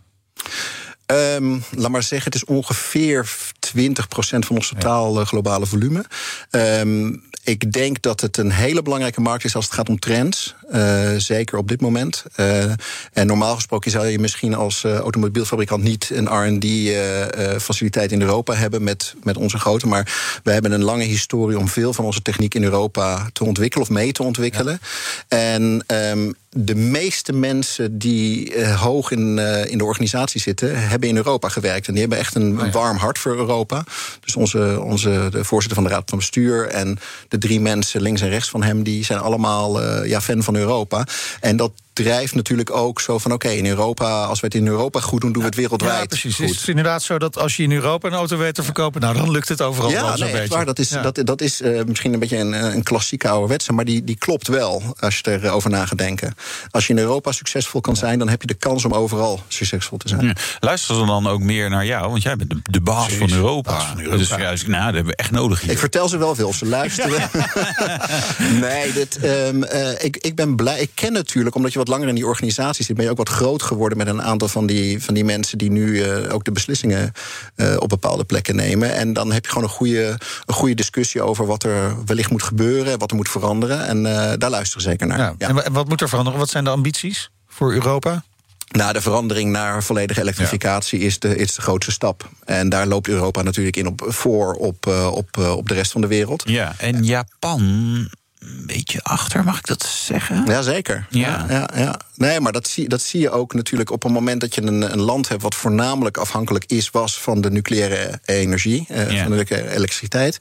[1.05, 3.29] Um, laat maar zeggen, het is ongeveer
[3.77, 3.79] 20%
[4.19, 5.25] van ons totaal ja.
[5.25, 6.05] globale volume.
[6.51, 10.55] Um, ik denk dat het een hele belangrijke markt is als het gaat om trends.
[10.71, 12.23] Uh, zeker op dit moment.
[12.35, 12.63] Uh,
[13.13, 18.83] en normaal gesproken zou je misschien als uh, automobielfabrikant niet een RD-faciliteit in Europa hebben
[18.83, 19.87] met, met onze grootte.
[19.87, 23.87] Maar we hebben een lange historie om veel van onze techniek in Europa te ontwikkelen
[23.87, 24.79] of mee te ontwikkelen.
[25.29, 25.37] Ja.
[25.37, 31.09] En um, de meeste mensen die uh, hoog in, uh, in de organisatie zitten, hebben
[31.09, 31.87] in Europa gewerkt.
[31.87, 33.83] En die hebben echt een, Oh warm hart voor Europa.
[34.21, 38.21] Dus onze, onze de voorzitter van de Raad van Bestuur en de drie mensen links
[38.21, 41.07] en rechts van hem, die zijn allemaal uh, ja, fan van Europa.
[41.39, 44.67] En dat drijft natuurlijk ook zo van: oké, okay, in Europa, als we het in
[44.67, 45.99] Europa goed doen, doen we het wereldwijd.
[45.99, 46.35] Ja, precies.
[46.35, 46.49] Goed.
[46.49, 49.15] Is het inderdaad zo dat als je in Europa een auto weet te verkopen, nou
[49.15, 50.55] dan lukt het overal ja, wel zo'n nee, beetje.
[50.55, 51.01] Waar, dat is, ja.
[51.01, 54.47] dat, dat is uh, misschien een beetje een, een klassieke ouderwetse, maar die, die klopt
[54.47, 56.35] wel als je erover na gaat denken.
[56.71, 59.97] Als je in Europa succesvol kan zijn, dan heb je de kans om overal succesvol
[59.97, 60.25] te zijn.
[60.25, 60.35] Ja.
[60.59, 62.09] Luisteren ze dan ook meer naar jou?
[62.09, 63.71] Want jij bent de, de baas, van Europa.
[63.71, 64.17] baas van Europa.
[64.17, 65.71] Dus juist, nou, dat hebben we echt nodig hier.
[65.71, 67.29] Ik vertel ze wel veel, ze luisteren.
[68.61, 70.81] nee, dit, um, uh, ik, ik ben blij.
[70.81, 73.29] Ik ken natuurlijk, omdat je wat langer in die organisatie zit, ben je ook wat
[73.29, 76.51] groot geworden met een aantal van die, van die mensen die nu uh, ook de
[76.51, 77.11] beslissingen
[77.55, 78.93] uh, op bepaalde plekken nemen.
[78.93, 82.43] En dan heb je gewoon een goede, een goede discussie over wat er wellicht moet
[82.43, 83.87] gebeuren, wat er moet veranderen.
[83.87, 85.17] En uh, daar luisteren ze zeker naar.
[85.17, 85.35] Ja.
[85.37, 85.47] Ja.
[85.63, 86.39] En wat moet er veranderen?
[86.39, 88.23] Wat zijn de ambities voor Europa?
[88.71, 91.05] Nou, de verandering naar volledige elektrificatie ja.
[91.05, 92.29] is, de, is de grootste stap.
[92.45, 96.07] En daar loopt Europa natuurlijk in op, voor op, op, op de rest van de
[96.07, 96.43] wereld.
[96.45, 100.45] Ja, en Japan een beetje achter, mag ik dat zeggen?
[100.45, 101.07] Jazeker.
[101.09, 101.45] Ja.
[101.49, 101.99] Ja, ja.
[102.15, 104.91] Nee, maar dat zie, dat zie je ook natuurlijk op het moment dat je een,
[104.91, 105.41] een land hebt...
[105.41, 108.85] wat voornamelijk afhankelijk is, was van de nucleaire energie...
[108.87, 109.21] Ja.
[109.21, 110.37] van de nucleaire elektriciteit.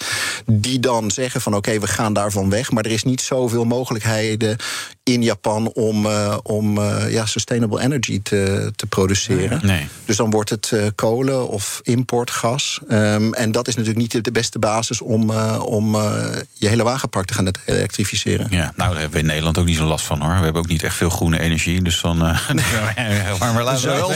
[0.46, 2.70] Die dan zeggen van oké, okay, we gaan daarvan weg.
[2.70, 4.57] Maar er is niet zoveel mogelijkheden
[5.02, 9.66] in Japan om, uh, om uh, ja, sustainable energy te, te produceren.
[9.66, 9.88] Nee.
[10.04, 12.80] Dus dan wordt het uh, kolen of importgas.
[12.88, 15.30] Um, en dat is natuurlijk niet de beste basis om,
[15.61, 15.94] om
[16.52, 17.44] je hele wagenpark te gaan
[17.85, 18.47] elektrificeren.
[18.51, 20.37] Ja, nou, daar hebben we in Nederland ook niet zo last van hoor.
[20.37, 21.83] We hebben ook niet echt veel groene energie.
[21.83, 22.23] Dus dan.
[22.55, 24.14] Uh, maar maar laten we wel We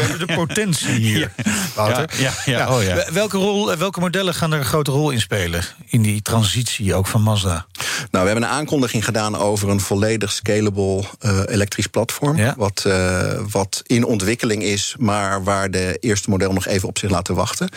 [0.00, 1.32] hebben de potentie hier.
[1.74, 2.10] Wouter.
[2.16, 2.76] Ja, ja, ja.
[2.76, 3.12] Oh, ja.
[3.12, 5.64] Welke, rol, welke modellen gaan er een grote rol in spelen?
[5.86, 7.66] In die transitie ook van Mazda?
[8.10, 12.36] Nou, we hebben een aankondiging gedaan over een volledig scalable uh, elektrisch platform.
[12.36, 12.54] Ja.
[12.56, 17.10] Wat, uh, wat in ontwikkeling is, maar waar de eerste model nog even op zich
[17.10, 17.68] laten wachten.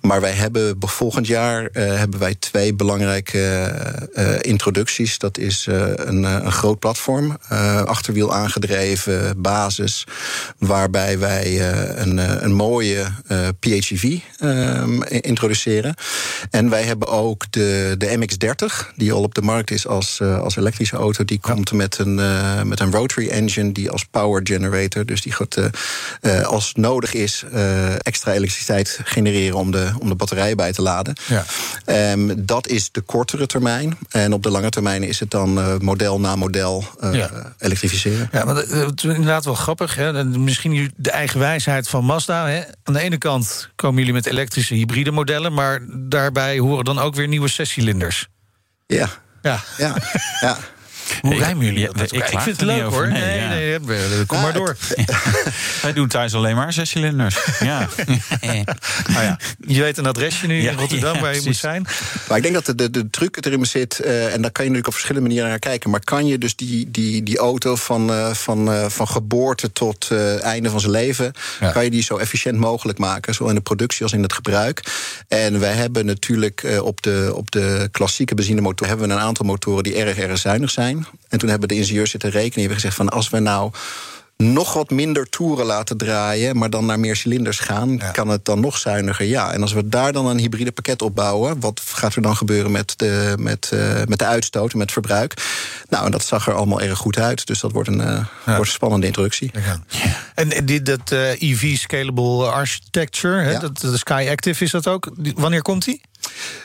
[0.00, 3.40] Maar wij hebben volgend jaar uh, hebben wij twee belangrijke
[4.40, 5.18] introducties.
[5.18, 7.36] Dat is een, een, groot platform,
[7.84, 10.06] achterwiel aangedreven, basis.
[10.58, 11.70] Waarbij wij
[12.00, 13.04] een, een mooie
[13.60, 14.18] PHEV
[15.06, 15.94] introduceren.
[16.50, 20.56] En wij hebben ook de, de MX-30, die al op de markt is als, als
[20.56, 21.24] elektrische auto.
[21.24, 21.76] Die komt ja.
[21.76, 22.14] met, een,
[22.68, 25.06] met een rotary engine, die als power generator.
[25.06, 25.56] Dus die gaat,
[26.44, 27.44] als nodig is,
[27.98, 31.14] extra elektriciteit genereren om de, om de batterij bij te laden.
[31.26, 31.44] Ja.
[32.12, 33.98] Um, dat is de kortere termijn.
[34.08, 37.30] En op de lange termijn is het dan model na model ja.
[37.58, 38.28] elektrificeren.
[38.32, 39.94] Ja, maar het is inderdaad wel grappig.
[39.94, 40.24] Hè?
[40.24, 42.46] Misschien de eigen wijsheid van Mazda.
[42.46, 42.62] Hè?
[42.82, 47.14] Aan de ene kant komen jullie met elektrische hybride modellen, maar daarbij horen dan ook
[47.14, 48.28] weer nieuwe zescilinders.
[48.86, 49.08] Ja.
[49.42, 49.60] Ja.
[49.76, 49.96] Ja.
[50.40, 50.58] ja.
[51.20, 51.80] Hoe rijmen jullie?
[51.80, 52.12] Ja, dat?
[52.12, 53.08] ik vind het leuk hoor.
[53.08, 53.48] Nee, Nee, ja.
[53.48, 54.76] nee, nee, kom maar door.
[55.82, 57.36] Wij doen thuis alleen maar zes cilinders.
[57.60, 57.88] Ja.
[59.08, 61.86] Nou ja, je weet een adresje nu Ja, in Rotterdam ja, waar je moet zijn.
[62.28, 64.70] Maar ik denk dat de, de, de truc erin zit, uh, en daar kan je
[64.70, 65.90] natuurlijk op verschillende manieren naar kijken.
[65.90, 70.10] Maar kan je dus die, die, die auto van, uh, van, uh, van geboorte tot
[70.40, 71.70] einde van zijn leven, Ja.
[71.70, 74.82] kan je die zo efficiënt mogelijk maken, zowel in de productie als in het gebruik.
[75.28, 79.82] En wij hebben natuurlijk op, de, op de klassieke benzinemotor hebben we een aantal motoren
[79.82, 80.91] die erg, erg zuinig zijn.
[81.28, 83.70] En toen hebben de ingenieurs zitten rekenen en hebben gezegd van als we nou
[84.36, 88.10] nog wat minder toeren laten draaien, maar dan naar meer cilinders gaan, Ja.
[88.10, 89.26] kan het dan nog zuiniger?
[89.26, 89.52] Ja.
[89.52, 92.92] En als we daar dan een hybride pakket opbouwen, wat gaat er dan gebeuren met
[92.98, 95.34] de, met, uh, met de uitstoot en met verbruik?
[95.88, 97.46] Nou, en dat zag er allemaal erg goed uit.
[97.46, 98.26] Dus dat wordt een, uh, Ja.
[98.44, 99.50] wordt een spannende introductie.
[100.34, 103.58] En dit, dat uh, EV Scalable Architecture, hè, Ja.
[103.58, 105.10] dat, de Sky Active is dat ook.
[105.18, 106.00] Die- Wanneer komt die?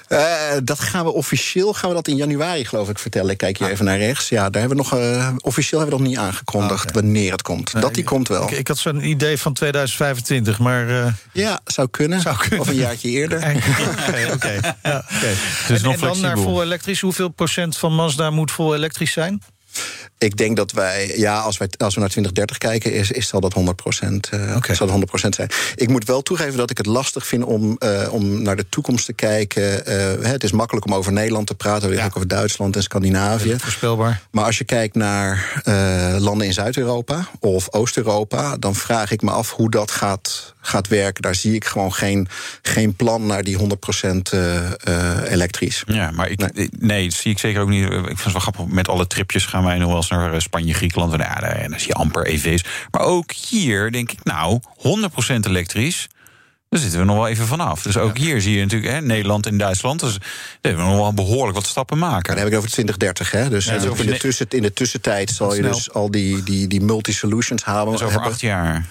[0.09, 0.19] Uh,
[0.63, 3.31] dat gaan we officieel gaan we dat in januari, geloof ik, vertellen.
[3.31, 4.29] Ik kijk hier even naar rechts.
[4.29, 7.41] Ja, daar hebben we nog, uh, officieel hebben we nog niet aangekondigd Ah, wanneer het
[7.41, 7.81] komt.
[7.81, 8.43] dat die komt wel.
[8.43, 10.89] Ik, ik had zo'n idee van 2025, maar.
[10.89, 12.21] uh, Ja, zou kunnen.
[12.21, 12.59] Zou kunnen.
[12.59, 13.37] Of een jaartje eerder.
[14.07, 14.59] Oké, oké.
[14.83, 15.05] Ja.
[15.67, 17.01] Dus En, nog en dan naar vol elektrisch.
[17.01, 19.41] Hoeveel procent van Mazda moet vol elektrisch zijn?
[20.19, 23.39] Ik denk dat wij, ja, als, wij, als we naar 2030 kijken, is, is zal
[23.39, 24.73] dat 100 procent uh, Oké.
[24.75, 25.49] zal dat 100 zijn.
[25.75, 29.05] Ik moet wel toegeven dat ik het lastig vind om, uh, om naar de toekomst
[29.05, 29.89] te kijken.
[30.21, 32.05] Uh, het is makkelijk om over Nederland te praten, we Ja.
[32.05, 33.55] ook over Duitsland en Scandinavië.
[33.59, 34.21] Voorspelbaar.
[34.31, 35.61] Maar als je kijkt naar
[36.19, 41.21] landen in Zuid-Europa of Oost-Europa, dan vraag ik me af hoe dat gaat, gaat werken.
[41.21, 42.27] Daar zie ik gewoon geen,
[42.61, 43.61] geen plan naar die 100%
[44.33, 44.55] uh,
[44.87, 45.83] uh, elektrisch.
[45.87, 46.69] Ja, maar ik, Nee.
[46.79, 47.03] nee.
[47.09, 47.83] dat zie ik zeker ook niet.
[47.83, 48.65] Ik vind het wel grappig.
[48.65, 51.13] Met alle tripjes gaan wij nog wel eens naar eh, Spanje, Griekenland.
[51.13, 52.63] En ja, daar- dan zie je amper EV's.
[52.91, 56.07] Maar ook hier denk ik, nou, 100% elektrisch.
[56.69, 57.81] Daar zitten we nog wel even vanaf.
[57.81, 59.99] Dus ook hier zie je natuurlijk hè, Nederland en Duitsland.
[59.99, 60.21] Dus daar
[60.61, 62.23] hebben we nog wel behoorlijk wat stappen maken.
[62.27, 63.49] Dan heb ik het over 2030, hè?
[63.49, 66.67] Dus Ja, is in, de tussen, in de tussentijd zal je dus al die, die,
[66.67, 67.93] die multi-solutions halen.
[67.93, 68.31] Is over hebben.
[68.31, 68.85] acht jaar.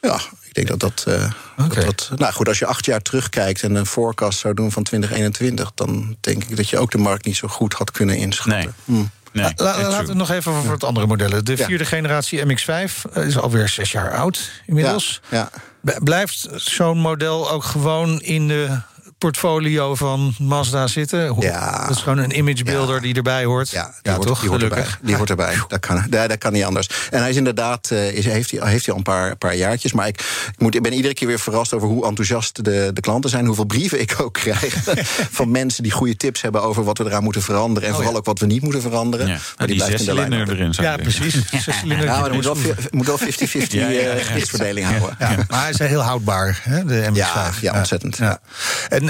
[0.00, 1.30] Ja, ik denk dat dat, eh,
[1.64, 1.84] Oké.
[1.84, 4.82] dat, dat- Nou goed, als je acht jaar terugkijkt en een forecast zou doen van
[4.82, 8.72] 2021, dan denk ik dat je ook de markt niet zo goed had kunnen inschatten.
[8.86, 8.98] Nee.
[8.98, 9.04] Hm.
[9.32, 11.44] Nee, La- laten we nog even over het andere modellen.
[11.44, 11.64] De Ja.
[11.64, 15.20] vierde generatie MX5 eh, is alweer zes jaar oud inmiddels.
[15.28, 15.50] Ja.
[15.98, 18.78] Blijft zo'n model ook gewoon in de
[19.18, 21.36] portfolio van Mazda zitten?
[21.40, 21.86] Ja.
[21.86, 23.00] Dat is gewoon een imagebuilder Ja.
[23.00, 23.70] die erbij hoort.
[23.70, 24.40] Ja, die hoort, toch?
[24.40, 24.84] Die hoort Gelukkig.
[24.92, 25.06] erbij.
[25.06, 25.54] Die hoort erbij.
[25.68, 26.88] Dat kan, dat, dat kan niet anders.
[27.10, 29.92] En hij is inderdaad, eh, is, heeft, hij, heeft hij al een paar, paar jaartjes.
[29.92, 30.20] Maar ik,
[30.52, 33.46] ik, moet, ik ben iedere keer weer verrast over hoe enthousiast de, de klanten zijn.
[33.46, 34.74] Hoeveel brieven ik ook krijg
[35.38, 37.88] van mensen die goede tips hebben over wat we eraan moeten veranderen.
[37.88, 39.26] En vooral ook wat we niet moeten veranderen.
[39.26, 39.38] Ja.
[39.58, 40.32] Maar die blijft in de lijn.
[40.32, 40.74] erin.
[40.76, 41.36] Ja, precies.
[41.84, 43.22] Ja, maar moet wel, vi- moet wel 50-50
[43.68, 43.98] Ja, ja, ja.
[44.10, 45.16] eh, gewichtsverdeling houden.
[45.18, 47.14] Ja, maar hij is heel houdbaar, hè, de MX-5.
[47.14, 48.16] Ja, ja, ontzettend.
[48.16, 48.40] Ja.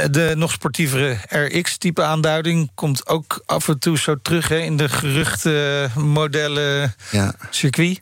[0.00, 4.76] En de nog sportievere RX-type aanduiding komt ook af en toe zo terug hè, in
[4.76, 7.34] de geruchte modellen Ja.
[7.50, 8.00] circuit.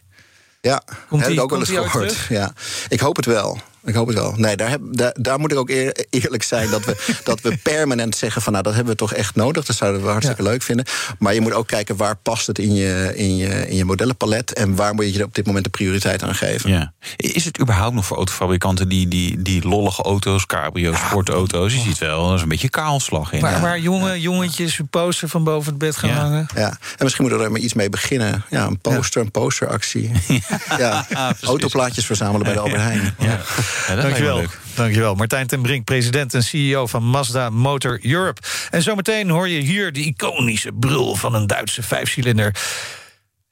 [0.61, 2.17] Ja, Komt heb ik ook wel eens gehoord.
[2.29, 2.53] Ja.
[2.89, 3.61] Ik hoop het wel.
[3.87, 4.33] Ik hoop het wel.
[4.37, 7.57] Nee, daar, heb, daar, daar moet ik ook eer- eerlijk zijn dat we, dat we
[7.63, 9.65] permanent zeggen van nou, dat hebben we toch echt nodig.
[9.65, 10.85] Dat zouden we hartstikke leuk vinden.
[11.19, 14.53] Maar je moet ook kijken waar past het in je, in je, in je modellenpalet
[14.53, 16.71] en waar moet je op dit moment de prioriteit aan geven.
[16.71, 16.93] Ja.
[17.17, 21.75] Is het überhaupt nog voor autofabrikanten die, die, die lollige auto's, cabrio, sportauto's?
[21.75, 23.41] Je ziet wel, er is een beetje kaalslag in.
[23.41, 26.17] Waar, waar jonge jongetjes een poster van boven het bed gaan Ja.
[26.17, 26.47] hangen.
[26.55, 28.45] Ja, en misschien moeten we er maar iets mee beginnen.
[28.51, 30.11] Ja, een poster, een posteractie.
[30.79, 31.07] Ja,
[31.43, 33.15] autoplaatjes verzamelen bij de Albert Heijn.
[33.19, 33.41] Ja.
[33.89, 34.45] Ja, Dankjewel.
[34.75, 35.15] Dankjewel.
[35.15, 38.41] Martijn ten Brink, president en CEO van Mazda Motor Europe.
[38.71, 42.55] En zometeen hoor je hier de iconische brul van een Duitse vijfcilinder.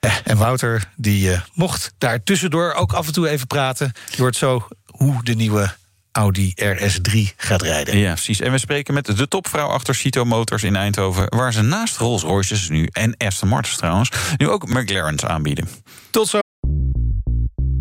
[0.00, 3.92] Ja, en Wouter, die uh, mocht daar tussendoor ook af en toe even praten.
[4.10, 5.74] Je hoort zo hoe de nieuwe
[6.12, 7.98] Audi RS3 gaat rijden.
[7.98, 8.40] Ja, precies.
[8.40, 11.26] En we spreken met de topvrouw achter Cito Motors in Eindhoven...
[11.28, 14.10] waar ze naast Rolls-Royces nu, en Aston Martins trouwens...
[14.36, 15.68] nu ook McLaren's aanbieden.
[16.10, 16.43] Tot zo.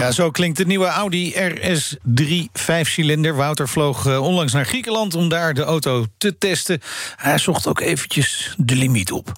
[0.00, 3.34] Ja, zo klinkt de nieuwe Audi RS3 vijfcilinder.
[3.34, 6.80] Wouter vloog uh, onlangs naar Griekenland om daar de auto te testen.
[7.16, 9.32] Hij zocht ook eventjes de limiet op.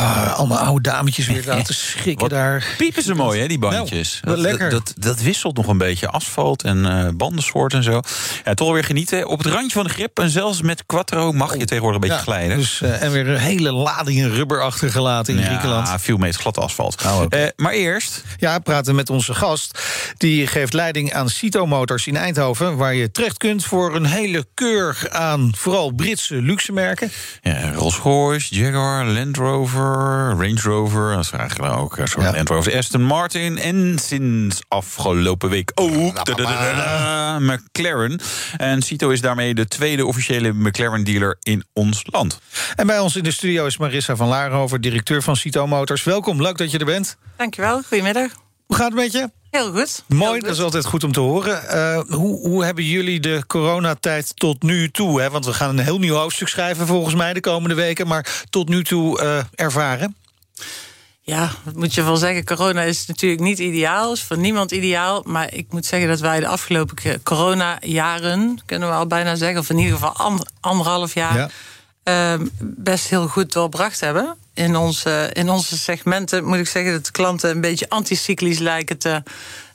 [0.00, 2.66] Uh, allemaal oude dametjes weer laten schrikken daar.
[2.76, 4.20] Piepen ze mooi, hè, die bandjes.
[4.22, 4.70] Nou, dat, lekker.
[4.70, 8.00] Dat, dat, wisselt nog een beetje asfalt en uh, bandensoort en zo.
[8.44, 9.28] Ja, toch weer genieten.
[9.28, 12.24] Op het randje van de grip en zelfs met quattro mag je tegenwoordig een beetje
[12.24, 12.56] ja, glijden.
[12.56, 16.00] Dus, uh, en weer een hele lading rubber achtergelaten in ja, Griekenland.
[16.00, 17.02] veel meter glad asfalt.
[17.04, 17.52] Oh, okay.
[17.56, 18.24] maar eerst...
[18.38, 19.80] Ja, praten met onze gast.
[20.16, 22.76] Die geeft leiding aan Cito Motors in Eindhoven...
[22.76, 27.10] waar je terecht kunt voor een hele keur aan vooral Britse luxe merken.
[27.42, 29.85] Ja, Rolls-Royce, Jaguar, Land Rover,
[30.38, 31.14] Range Rover.
[31.14, 32.32] Dat is eigenlijk ook een soort ja.
[32.32, 32.76] Land Rover.
[32.76, 33.58] Aston Martin.
[33.58, 38.20] En sinds afgelopen week ook da, da, da, McLaren.
[38.56, 42.40] En Cito is daarmee de tweede officiële McLaren-dealer in ons land.
[42.76, 46.04] En bij ons in de studio is Marissa van Laarhover, directeur van Cito Motors.
[46.04, 47.16] Welkom, leuk dat je er bent.
[47.36, 48.30] Dankjewel, goedemiddag.
[48.66, 49.30] Hoe gaat het met je?
[49.56, 50.04] Heel goed.
[50.06, 50.42] Mooi, Heel goed.
[50.42, 51.62] dat is altijd goed om te horen.
[51.70, 55.20] Uh, hoe, hoe hebben jullie de coronatijd tot nu toe...
[55.20, 55.30] Hè?
[55.30, 58.06] want we gaan een heel nieuw hoofdstuk schrijven volgens mij de komende weken...
[58.06, 60.16] maar tot nu toe uh, ervaren?
[61.20, 62.44] Ja, wat moet je wel zeggen?
[62.44, 65.22] Corona is natuurlijk niet ideaal, is voor niemand ideaal.
[65.26, 68.58] Maar ik moet zeggen dat wij de afgelopen corona-jaren...
[68.66, 71.36] kunnen we al bijna zeggen, of in ieder geval and, anderhalf jaar...
[71.36, 71.50] Ja.
[72.08, 74.36] Uh, best heel goed doorbracht hebben.
[74.54, 78.98] In onze, in onze segmenten moet ik zeggen dat de klanten een beetje anticyclisch lijken
[78.98, 79.22] te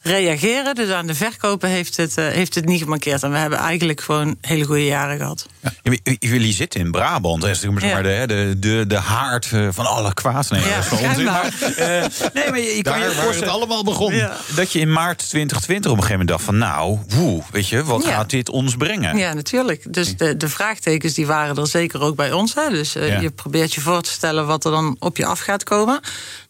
[0.02, 0.76] reageren.
[0.76, 3.24] Dus aan de verkopen heeft het, uh, heeft het niet gemarkeerd.
[3.24, 5.46] En we hebben eigenlijk gewoon hele goede jaren gehad.
[5.84, 5.98] Ja.
[6.20, 7.42] Jullie zitten in Brabant.
[7.42, 8.02] Dat is maar ja.
[8.02, 10.50] de, de, de, de haard van alle kwaad.
[10.50, 11.24] Nee, ja, dat is.
[11.24, 11.78] Maar, uh,
[12.34, 14.16] nee, maar je, je kan je waar het allemaal begon.
[14.16, 14.38] Ja.
[14.56, 16.58] Dat je in maart 2020 op een gegeven moment dacht van...
[16.58, 19.18] nou, woe, weet je, wat gaat dit ons brengen?
[19.18, 19.94] Ja, natuurlijk.
[19.94, 22.54] Dus de, de vraagtekens die waren er zeker ook bij ons.
[22.54, 22.70] Hè.
[22.70, 25.64] Dus uh, je probeert je voor te stellen wat er dan op je af gaat
[25.64, 26.00] komen.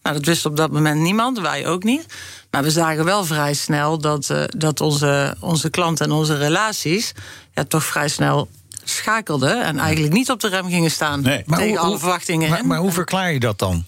[0.02, 2.06] Nou, dat wist op dat moment niemand, wij ook niet.
[2.52, 7.12] Maar we zagen wel vrij snel dat, uh, dat onze, onze klanten en onze relaties...
[7.54, 8.48] Ja, toch vrij snel
[8.84, 11.22] schakelden en eigenlijk niet op de rem gingen staan...
[11.22, 11.44] Nee.
[11.48, 12.50] tegen hoe, alle verwachtingen.
[12.50, 13.84] Maar, maar, hoe verklaar je dat dan?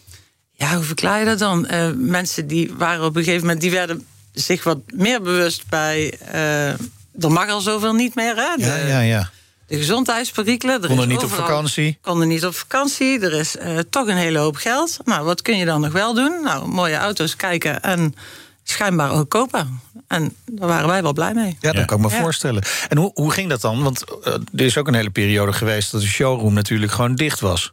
[0.53, 1.69] Ja, hoe verklaar je dat dan?
[1.71, 3.61] Uh, mensen die waren op een gegeven moment...
[3.61, 6.19] die werden zich wat meer bewust bij...
[6.35, 8.57] Uh, er mag al zoveel niet meer, hè?
[8.57, 9.31] De, ja, ja, ja.
[9.67, 10.83] De gezondheidsperikelen.
[10.83, 11.99] Er konden niet overal, op vakantie.
[12.01, 13.21] Konden niet op vakantie.
[13.21, 14.99] Er is uh, toch een hele hoop geld.
[15.05, 16.41] Nou, wat kun je dan nog wel doen?
[16.43, 18.15] Nou, mooie auto's kijken en
[18.65, 19.81] schijnbaar ook kopen.
[20.09, 21.57] En daar waren wij wel blij mee.
[21.61, 21.85] Ja, dat ja.
[21.85, 22.21] kan ik me ja.
[22.21, 22.63] voorstellen.
[22.89, 23.83] En hoe, hoe ging dat dan?
[23.83, 25.93] Want uh, er is ook een hele periode geweest...
[25.93, 27.73] dat de showroom natuurlijk gewoon dicht was.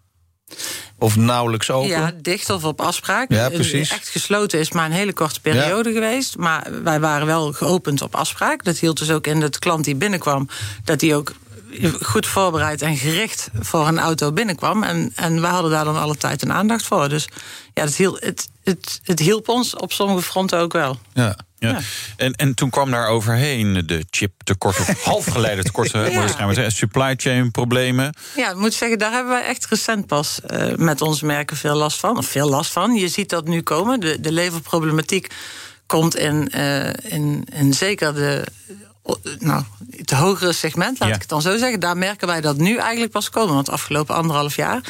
[0.97, 1.89] Of nauwelijks open.
[1.89, 3.31] Ja, dicht of op afspraak.
[3.31, 3.91] Ja, precies.
[3.91, 5.95] Echt gesloten is maar een hele korte periode ja.
[5.95, 6.37] geweest.
[6.37, 8.63] Maar wij waren wel geopend op afspraak.
[8.63, 10.49] Dat hield dus ook in dat de klant die binnenkwam...
[10.83, 11.33] dat die ook
[12.01, 14.83] goed voorbereid en gericht voor een auto binnenkwam.
[14.83, 17.09] En, en wij hadden daar dan alle tijd en aandacht voor.
[17.09, 17.27] Dus
[17.73, 20.99] ja, het hielp, het, het, het hielp ons op sommige fronten ook wel.
[21.13, 21.35] Ja.
[21.61, 21.69] Ja.
[21.69, 21.79] ja.
[22.17, 26.69] En, en toen kwam daar overheen de chiptekort of halfgeleider tekort, ja.
[26.69, 28.15] supply chain problemen.
[28.35, 31.75] Ja, ik moet zeggen, daar hebben wij echt recent pas uh, met onze merken veel
[31.75, 32.17] last van.
[32.17, 32.93] Of veel last van.
[32.93, 33.99] Je ziet dat nu komen.
[33.99, 35.27] De, de leverproblematiek
[35.85, 38.43] komt in, uh, in, in zeker de
[39.39, 41.15] nou, het hogere segment, laat ja.
[41.15, 41.79] ik het dan zo zeggen.
[41.79, 43.53] Daar merken wij dat nu eigenlijk pas komen.
[43.53, 44.81] Want afgelopen anderhalf jaar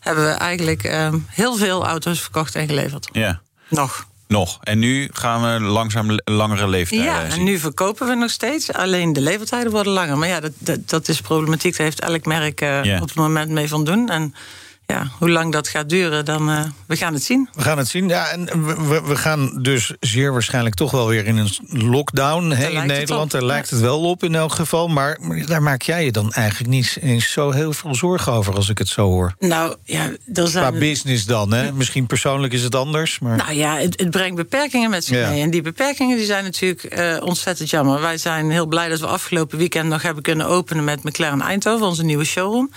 [0.00, 3.08] hebben we eigenlijk um, heel veel auto's verkocht en geleverd.
[3.12, 3.40] Ja.
[3.68, 4.08] Nog.
[4.26, 4.58] Nog.
[4.62, 8.72] En nu gaan we langzaam langere leeftijden Ja, en nu verkopen we nog steeds.
[8.72, 10.18] Alleen de levertijden worden langer.
[10.18, 11.76] Maar ja, dat, dat, dat is problematiek.
[11.76, 12.94] Daar heeft elk merk ja.
[13.00, 14.08] op het moment mee van doen.
[14.08, 14.34] En
[14.90, 17.48] ja, hoe lang dat gaat duren, dan uh, we gaan het zien.
[17.54, 18.08] We gaan het zien.
[18.08, 22.68] Ja, en we, we gaan dus zeer waarschijnlijk toch wel weer in een lockdown hè,
[22.68, 23.30] in Nederland.
[23.30, 24.88] Daar lijkt het wel op in elk geval.
[24.88, 28.54] Maar, maar, daar maak jij je dan eigenlijk niet eens zo heel veel zorgen over
[28.54, 29.34] als ik het zo hoor.
[29.38, 30.70] Nou ja, er zijn.
[30.70, 31.72] Qua business dan, hè?
[31.72, 33.18] Misschien persoonlijk is het anders.
[33.18, 33.36] Maar...
[33.36, 35.28] Nou ja, het, het brengt beperkingen met zich ja.
[35.28, 35.42] mee.
[35.42, 38.00] En die beperkingen die zijn natuurlijk uh, ontzettend jammer.
[38.00, 41.86] Wij zijn heel blij dat we afgelopen weekend nog hebben kunnen openen met McLaren Eindhoven,
[41.86, 42.70] onze nieuwe showroom.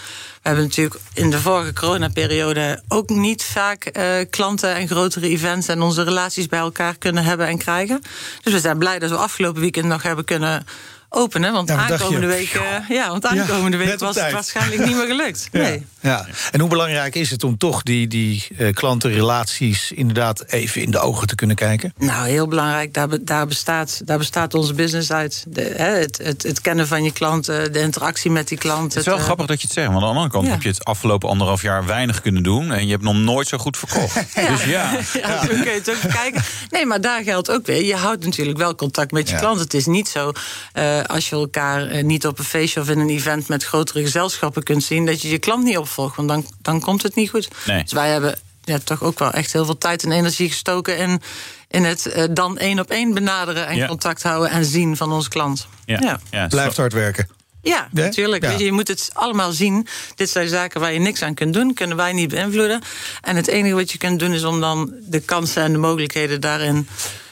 [0.43, 5.67] We hebben natuurlijk in de vorige coronaperiode ook niet vaak uh, klanten en grotere events
[5.67, 8.01] en onze relaties bij elkaar kunnen hebben en krijgen.
[8.41, 10.65] Dus we zijn blij dat we afgelopen weekend nog hebben kunnen
[11.13, 11.53] openen.
[11.53, 15.07] Want ja, aankomende week, uh, ja, want aankomende ja, week was het waarschijnlijk niet meer
[15.07, 15.49] gelukt.
[15.51, 15.85] Nee.
[15.99, 16.25] Ja.
[16.51, 20.99] En hoe belangrijk is het om toch die, die uh, klantenrelaties inderdaad even in de
[20.99, 21.93] ogen te kunnen kijken?
[21.97, 22.93] Nou, heel belangrijk.
[22.93, 25.43] Daar, daar, bestaat, daar bestaat onze business uit.
[25.47, 28.87] De, hè, het, het, het, kennen van je klanten, de interactie met die klanten.
[28.87, 29.87] Het is wel het, grappig dat je het zegt.
[29.87, 32.71] Want aan de andere kant heb je het afgelopen anderhalf jaar weinig kunnen doen.
[32.71, 34.15] En je hebt nog nooit zo goed verkocht.
[34.53, 34.99] Dus ja.
[35.13, 36.43] ja, kun je het ook bekijken.
[36.69, 37.83] Nee, maar daar geldt ook weer.
[37.83, 39.63] Je houdt natuurlijk wel contact met je klanten.
[39.63, 40.31] Het is niet zo.
[40.73, 44.63] Uh, als je elkaar niet op een feestje of in een event met grotere gezelschappen
[44.63, 46.15] kunt zien, dat je je klant niet opvolgt.
[46.15, 47.47] Want dan, dan komt het niet goed.
[47.65, 47.83] Nee.
[47.83, 51.21] Dus wij hebben ja, toch ook wel echt heel veel tijd en energie gestoken in,
[51.67, 53.87] in het uh, dan één op één benaderen en ja.
[53.87, 55.67] contact houden en zien van onze klant.
[55.85, 55.99] Ja.
[56.01, 56.19] ja.
[56.31, 57.27] ja Blijft hard werken.
[57.61, 58.43] Ja, natuurlijk.
[58.43, 58.51] Ja.
[58.51, 59.87] Je, je moet het allemaal zien.
[60.15, 62.81] Dit zijn zaken waar je niks aan kunt doen, kunnen wij niet beïnvloeden.
[63.21, 66.41] En het enige wat je kunt doen is om dan de kansen en de mogelijkheden
[66.41, 66.87] daarin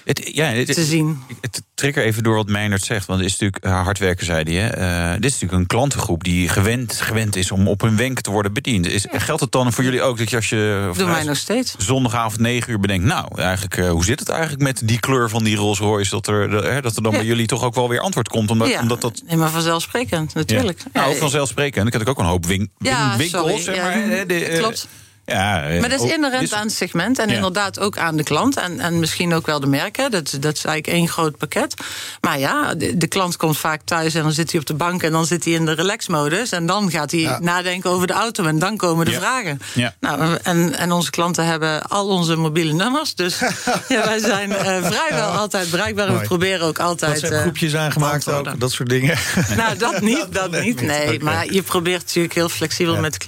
[0.05, 1.19] Het, ja, het, te zien.
[1.41, 3.05] Het trigger even door wat Meijnerd zegt.
[3.05, 4.53] Want het is natuurlijk hard werken, zei hij.
[4.53, 4.77] Hè.
[4.77, 8.31] Uh, dit is natuurlijk een klantengroep die gewend, gewend is om op hun wenken te
[8.31, 8.87] worden bediend.
[8.87, 11.75] Is, Geldt het dan voor jullie ook dat je als je Doe mij nog steeds.
[11.77, 13.05] zondagavond 9 uur bedenkt...
[13.05, 16.09] nou, eigenlijk, uh, hoe zit het eigenlijk met die kleur van die Rolls Royce...
[16.09, 16.49] dat er,
[16.81, 17.17] dat er dan Ja.
[17.17, 18.51] bij jullie toch ook wel weer antwoord komt?
[18.51, 19.21] Omdat, ja, omdat dat...
[19.27, 20.83] nee, maar vanzelfsprekend, natuurlijk.
[20.93, 21.87] Nou, vanzelfsprekend.
[21.87, 22.71] Ik heb ook een hoop win
[23.17, 23.59] winkels, sorry.
[23.59, 24.27] zeg maar.
[24.27, 24.87] de, eh, klopt.
[25.31, 27.35] Ja, eh, Maar dat is inherent aan het segment en Ja.
[27.35, 28.57] inderdaad ook aan de klant.
[28.57, 30.11] En, en misschien ook wel de merken.
[30.11, 31.73] Dat, dat is eigenlijk één groot pakket.
[32.21, 35.03] Maar ja, de, de klant komt vaak thuis en dan zit hij op de bank
[35.03, 36.51] en dan zit hij in de relax-modus.
[36.51, 37.39] En dan gaat hij Ja.
[37.41, 39.19] nadenken over de auto en dan komen de Ja.
[39.19, 39.59] vragen.
[39.99, 43.15] Nou, en, en onze klanten hebben al onze mobiele nummers.
[43.15, 43.39] Dus
[43.87, 46.07] ja, wij zijn eh, vrijwel altijd bereikbaar.
[46.07, 47.19] En we proberen ook altijd.
[47.19, 49.17] Zijn eh, groepjes aangemaakt ook, dat soort dingen.
[49.55, 50.81] Nou, dat niet, dat niet.
[50.81, 53.19] Nee, maar je probeert natuurlijk heel flexibel met de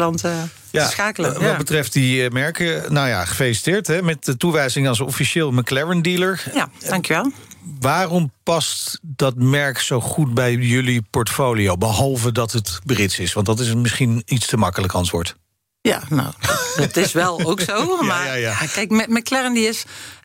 [0.73, 1.41] klanten te schakelen.
[1.41, 1.47] Ja.
[1.47, 6.43] Wat betreft die eh, merken, nou ja, gefeliciteerd hè, met de toewijzing als officieel McLaren-dealer.
[6.53, 7.31] Ja, dankjewel.
[7.79, 11.77] Waarom past dat merk zo goed bij jullie portfolio?
[11.77, 15.35] Behalve dat het Brits is, want dat is misschien iets te makkelijk antwoord.
[15.81, 16.31] Ja, nou,
[16.75, 17.97] dat is wel ook zo.
[18.01, 18.55] Maar ja, ja.
[18.73, 19.83] kijk, Mc- McLaren die is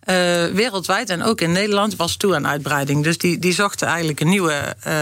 [0.08, 3.04] eh, wereldwijd en ook in Nederland was toe aan uitbreiding.
[3.04, 4.94] Dus die, die zochten eigenlijk een nieuwe eh,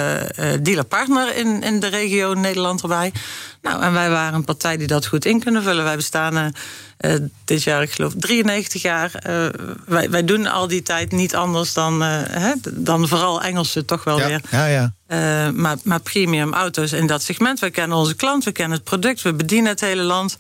[0.63, 3.13] dealerpartner in, in de regio Nederland erbij.
[3.63, 5.85] Nou, en wij waren een partij die dat goed in kunnen vullen.
[5.85, 6.53] Wij bestaan
[7.45, 9.11] dit jaar, ik geloof, 93 jaar.
[9.87, 14.19] Wij, wij doen al die tijd niet anders dan, hè, dan vooral Engelsen toch wel
[14.19, 14.41] Ja, weer.
[14.51, 14.93] ja, ja.
[15.51, 17.59] Maar, maar premium auto's in dat segment.
[17.61, 20.39] We kennen onze klant, we kennen het product, we bedienen het hele land.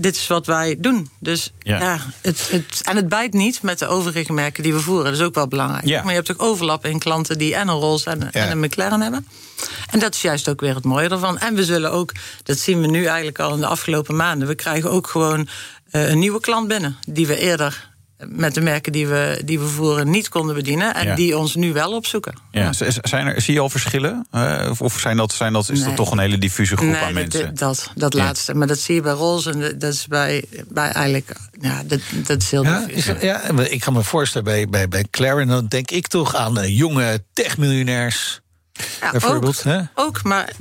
[0.00, 1.10] Dit is wat wij doen.
[1.18, 1.80] Dus Ja.
[1.80, 5.04] ja, het, het, en het bijt niet met de overige merken die we voeren.
[5.04, 5.86] Dat is ook wel belangrijk.
[5.86, 6.02] Ja.
[6.02, 9.00] Maar je hebt ook overlap in klanten die en een Rolls en, en een McLaren
[9.00, 9.26] hebben.
[9.90, 11.38] En dat is juist ook weer het mooie ervan.
[11.38, 14.48] En we zullen ook, dat zien we nu eigenlijk al in de afgelopen maanden...
[14.48, 15.48] we krijgen ook gewoon
[15.90, 16.96] eh, een nieuwe klant binnen...
[17.06, 17.88] die we eerder
[18.26, 20.94] met de merken die we, die we voeren niet konden bedienen...
[20.94, 21.14] en Ja.
[21.14, 22.34] die ons nu wel opzoeken.
[22.50, 24.26] Ja, zijn er, zie je al verschillen?
[24.30, 25.96] Eh, of- of zijn dat, zijn dat, is dat Nee.
[25.96, 27.54] toch een hele diffuse groep nee, aan dat- mensen?
[27.54, 28.18] Dat, dat Ja.
[28.24, 28.54] laatste.
[28.54, 31.32] Maar dat zie je bij Rolls en dat is bij, bij eigenlijk...
[31.60, 33.04] Ja, dat, dat is heel Ja, diffuus.
[33.06, 35.46] dat- ja, ik kan me voorstellen, bij, bij, bij McLaren...
[35.46, 38.40] dan denk ik toch aan eh, jonge techmiljonairs,
[39.00, 39.62] Ja, bijvoorbeeld.
[39.62, 39.80] hè?
[39.94, 40.52] Ook, maar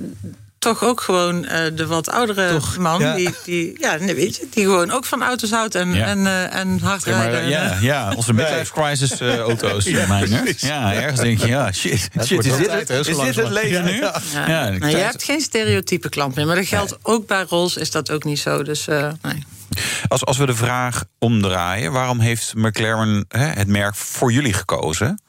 [0.68, 3.00] toch ook gewoon eh, de wat oudere Toch, man...
[3.00, 3.16] ja.
[3.16, 6.06] Die, die, ja, nee, weet je, die gewoon ook van auto's houdt en, Ja.
[6.06, 7.50] en, eh, en hard maar, rijden.
[7.50, 10.44] ja, ja, onze midlife crisis eh, auto's, Ja, ja.
[10.58, 13.82] Ja, ergens denk je, ja, shit, shit is, dit, tijd, is dit het leven Ja,
[13.82, 13.96] nu?
[14.00, 14.22] ja.
[14.48, 14.70] Ja.
[14.70, 16.46] Nou, je hebt geen stereotype klant meer.
[16.46, 18.64] Maar dat geldt ook bij Rolls, is dat ook niet zo.
[18.64, 19.46] Dus eh, nee.
[20.08, 25.22] Als, als we de vraag omdraaien, waarom heeft McLaren hè, het merk voor jullie gekozen?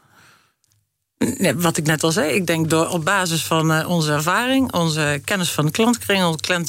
[1.57, 5.21] Wat ik net al zei, ik denk door op basis van eh, onze ervaring, onze
[5.25, 6.25] kennis van de klantkring,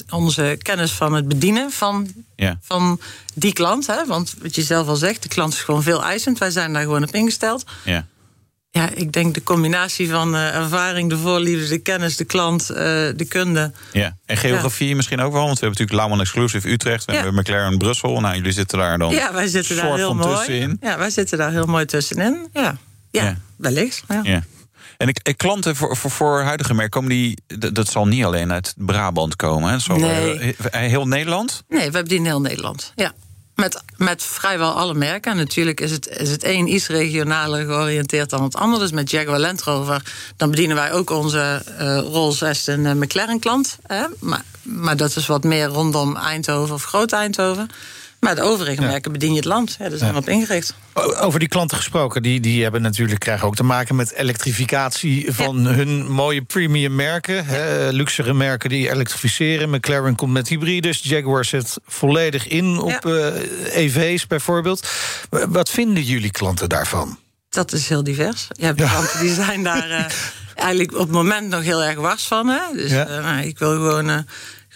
[0.10, 2.58] onze, kennis van het bedienen van, Ja.
[2.62, 3.00] van
[3.34, 3.88] die klant.
[3.88, 6.38] Hè, want wat je zelf al zegt, de klant is gewoon veel eisend.
[6.38, 7.64] Wij zijn daar gewoon op ingesteld.
[7.86, 8.06] Ja.
[8.72, 12.76] Ja, ik denk de combinatie van eh, ervaring, de voorliefde, de kennis, de klant, eh,
[13.16, 13.72] de kunde.
[13.94, 14.18] Ja.
[14.26, 17.22] En geografie misschien ook wel, want we hebben natuurlijk Lauman Exclusive Utrecht, we Ja.
[17.22, 18.20] hebben McLaren Brussel.
[18.20, 20.36] Nou, jullie zitten daar dan Ja, wij zitten daar heel mooi.
[20.36, 20.78] tussenin.
[20.82, 22.48] Ja, wij zitten daar heel mooi tussenin.
[22.54, 22.78] Ja,
[23.12, 23.38] ja, Ja.
[23.56, 24.04] wellicht.
[24.08, 24.19] Ja.
[24.24, 24.43] Ja.
[24.98, 27.38] En ik, ik klanten voor, voor, voor huidige merken, komen die,
[27.74, 29.69] dat, zal niet alleen uit Brabant komen.
[29.72, 29.80] Hè?
[29.80, 30.56] Zo, Nee.
[30.56, 31.63] eh, heel Nederland?
[31.67, 32.91] Nee, we hebben die in heel Nederland.
[32.95, 33.12] Ja.
[33.56, 35.32] Met, met vrijwel alle merken.
[35.32, 38.80] En natuurlijk is het, is het een iets regionaler georiënteerd dan het ander.
[38.80, 40.04] Dus met Jaguar Land Rover,
[40.38, 43.78] dan bedienen wij ook onze eh Rolls Aston eh, McLaren klant.
[43.84, 44.04] Hè?
[44.19, 47.69] Maar, maar dat is wat meer rondom Eindhoven of Groot Eindhoven.
[48.19, 49.75] Maar de overige merken bedien je het land.
[49.79, 50.73] Ja, daar zijn we op ingericht.
[51.19, 55.65] Over die klanten gesproken, die, die hebben natuurlijk, krijgen ook te maken met elektrificatie van
[55.65, 57.45] hun mooie premium merken.
[57.45, 59.69] Hè, luxere merken die elektrificeren.
[59.69, 60.99] McLaren komt met hybrides.
[61.03, 63.25] Jaguar zet volledig in op eh,
[63.75, 64.88] EV's bijvoorbeeld.
[65.29, 67.17] Wat vinden jullie klanten daarvan?
[67.49, 68.47] Dat is heel divers.
[68.51, 70.05] Je hebt klanten die zijn daar eh,
[70.65, 72.47] eigenlijk op het moment nog heel erg wars van.
[72.47, 72.59] Hè?
[72.74, 73.05] Dus Ja.
[73.07, 74.26] eh, nou, ik wil gewoon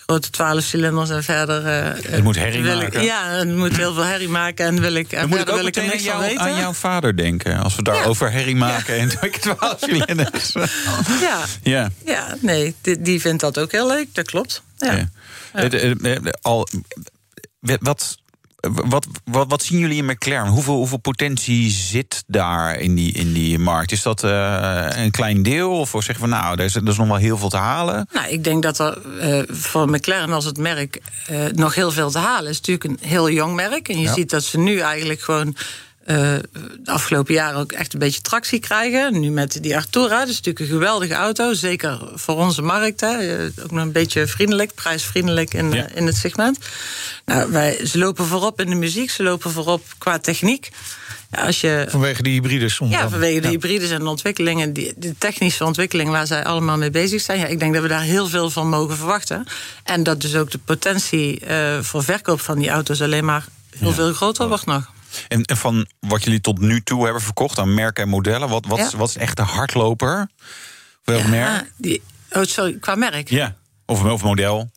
[0.05, 1.65] grote 12 cilinders en verder.
[1.65, 3.03] eh, Het moet herrie ik- maken.
[3.03, 5.55] ja, het moet heel veel herrie maken en wil ik, en Dan moet ik ook
[5.55, 7.57] wil ik aan, jou, aan jouw vader denken.
[7.63, 10.51] Als we daar over herrie maken en ik 12 cilinders.
[11.21, 11.89] Ja, Ja.
[12.05, 14.63] ja, nee, die, die vindt dat ook heel leuk, dat klopt.
[14.77, 14.91] Ja.
[14.93, 15.09] Ja.
[15.53, 16.67] Eh, eh, al,
[17.59, 18.17] wat,
[18.71, 20.51] wat, wat, wat zien jullie in McLaren?
[20.51, 23.91] Hoeveel, hoeveel potentie zit daar in die, in die markt?
[23.91, 25.71] Is dat eh, een klein deel?
[25.79, 28.07] Of zeggen we nou, er is, er is nog wel heel veel te halen?
[28.13, 32.11] Nou, ik denk dat er eh, voor McLaren als het merk eh, nog heel veel
[32.11, 32.57] te halen is.
[32.57, 33.89] Het is natuurlijk een heel jong merk.
[33.89, 34.13] En je Ja.
[34.13, 35.55] ziet dat ze nu eigenlijk gewoon
[36.05, 36.15] eh,
[36.83, 39.19] de afgelopen jaren ook echt een beetje tractie krijgen.
[39.19, 41.53] Nu met die Artura, dat is natuurlijk een geweldige auto.
[41.53, 43.01] Zeker voor onze markt.
[43.01, 43.07] Hè.
[43.17, 45.85] Eh, Ook nog een beetje vriendelijk, prijsvriendelijk in, Ja.
[45.87, 46.57] eh, in het segment.
[47.25, 50.69] Nou, wij, ze lopen voorop in de muziek, ze lopen voorop qua techniek.
[51.31, 53.53] Ja, als je, Vanwege die hybrides ja, vanwege de Ja.
[53.53, 57.39] hybrides en de ontwikkelingen, die, de technische ontwikkeling waar zij allemaal mee bezig zijn.
[57.39, 59.45] Ja, ik denk dat we daar heel veel van mogen verwachten.
[59.83, 61.41] En dat dus ook de potentie
[61.81, 63.45] voor verkoop van die auto's alleen maar
[63.77, 64.91] heel veel groter wordt nog.
[65.27, 68.65] En, en van wat jullie tot nu toe hebben verkocht aan merken en modellen, wat,
[68.65, 68.97] wat, Ja.
[68.97, 70.29] wat is echt de hardloper?
[71.03, 71.71] Welk merk?
[71.77, 72.01] Die,
[72.31, 73.29] oh, sorry, qua merk.
[73.29, 73.55] Ja,
[73.85, 74.69] of, of model.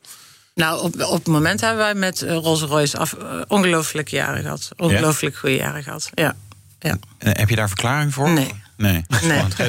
[0.55, 4.69] Nou, op, op het moment hebben wij met eh, Rolls-Royce af, eh, ongelooflijke jaren gehad.
[4.77, 6.11] Ongelooflijk goede jaren gehad.
[6.15, 6.37] Ja.
[6.79, 6.97] ja.
[7.19, 8.31] En heb je daar verklaring voor?
[8.31, 8.65] Nee.
[8.77, 9.05] Nee,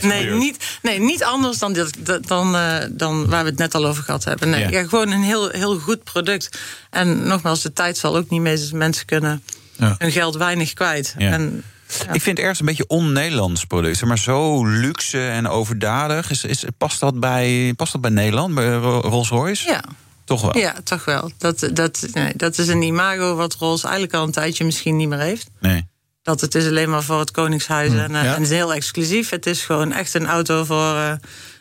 [0.02, 3.76] Nee, niet, nee, niet anders dan, dit, dat- dan, eh, dan waar we het net
[3.76, 4.50] al over gehad hebben.
[4.50, 4.70] Nee, Ja.
[4.80, 4.88] ja.
[4.88, 6.60] gewoon een heel, heel goed product.
[6.90, 8.56] En nogmaals, de tijd zal ook niet mee.
[8.56, 9.44] Dus mensen kunnen
[9.78, 9.96] Ja.
[9.98, 11.16] hun geld weinig kwijt.
[11.18, 11.32] Ja.
[11.32, 11.64] En,
[12.12, 13.98] Ik vind het ergens een beetje on-Nederlands product.
[13.98, 16.30] Zeg Maar zo luxe en overdadig.
[16.30, 19.68] Is, is, past, dat bij, past dat bij Nederland, bij Ro- Rolls-Royce?
[19.70, 19.84] ja,
[20.26, 20.58] Toch wel?
[20.58, 21.32] ja, toch wel.
[21.38, 25.10] Dat, dat, nee, dat is een imago wat Rolls eigenlijk al een tijdje misschien niet
[25.10, 25.50] meer heeft.
[25.60, 25.88] Nee.
[26.22, 29.30] Dat het is alleen maar voor het Koningshuis en, eh, en het is heel exclusief.
[29.30, 31.12] Het is gewoon echt een auto voor, eh,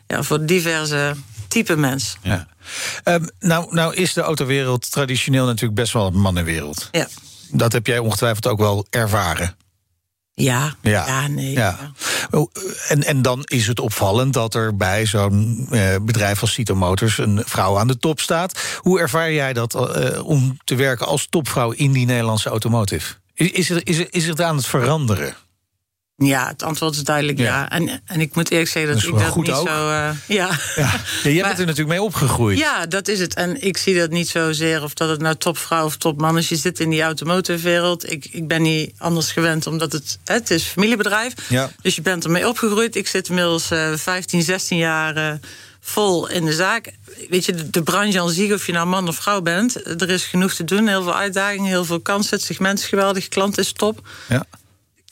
[0.07, 1.15] ja, voor diverse
[1.49, 2.17] type mens.
[2.23, 2.47] Ja.
[3.05, 6.89] Ehm, nou, nou is de autowereld traditioneel natuurlijk best wel een mannenwereld.
[6.93, 7.09] Ja,
[7.51, 9.57] Dat heb jij ongetwijfeld ook wel ervaren.
[10.35, 11.07] ja, Ja.
[11.07, 11.29] ja.
[11.29, 11.53] nee.
[11.53, 11.93] Ja.
[12.89, 17.19] En, en dan is het opvallend dat er bij zo'n eh, bedrijf als Cito Motors
[17.19, 18.79] een vrouw aan de top staat.
[18.81, 23.15] Hoe ervaar jij dat eh, om te werken als topvrouw in die Nederlandse automotive?
[23.35, 25.35] Is, is, is, is het aan het veranderen?
[26.19, 27.45] Ja, het antwoord is duidelijk ja.
[27.45, 27.71] Ja.
[27.71, 29.69] En, en ik moet eerlijk zeggen dat, ik dat niet ook.
[29.69, 29.89] zo.
[29.91, 30.49] eh, ja.
[30.49, 32.59] Ja, ja jij Maar- bent er natuurlijk mee opgegroeid.
[32.59, 33.35] ja, dat is het.
[33.35, 36.49] En ik zie dat niet zozeer of dat het nou topvrouw of topman is.
[36.49, 38.11] Je zit in die automotive wereld.
[38.13, 41.33] Ik, ik ben niet anders gewend, omdat het, het is familiebedrijf.
[41.49, 41.71] Ja.
[41.83, 42.97] Dus je bent ermee opgegroeid.
[42.97, 45.33] Ik zit inmiddels eh 15, 16 jaar eh,
[45.81, 46.93] vol in de zaak.
[47.29, 50.11] Weet je, de, de branche aan zich, of je nou man of vrouw bent, er
[50.11, 50.87] is genoeg te doen.
[50.89, 52.37] Heel veel uitdagingen, heel veel kansen.
[52.37, 54.09] Het segment is geweldig, klant is top.
[54.29, 54.45] Ja.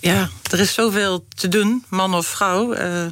[0.05, 2.73] Ja, er is zoveel te doen, man of vrouw.
[2.73, 3.07] eh,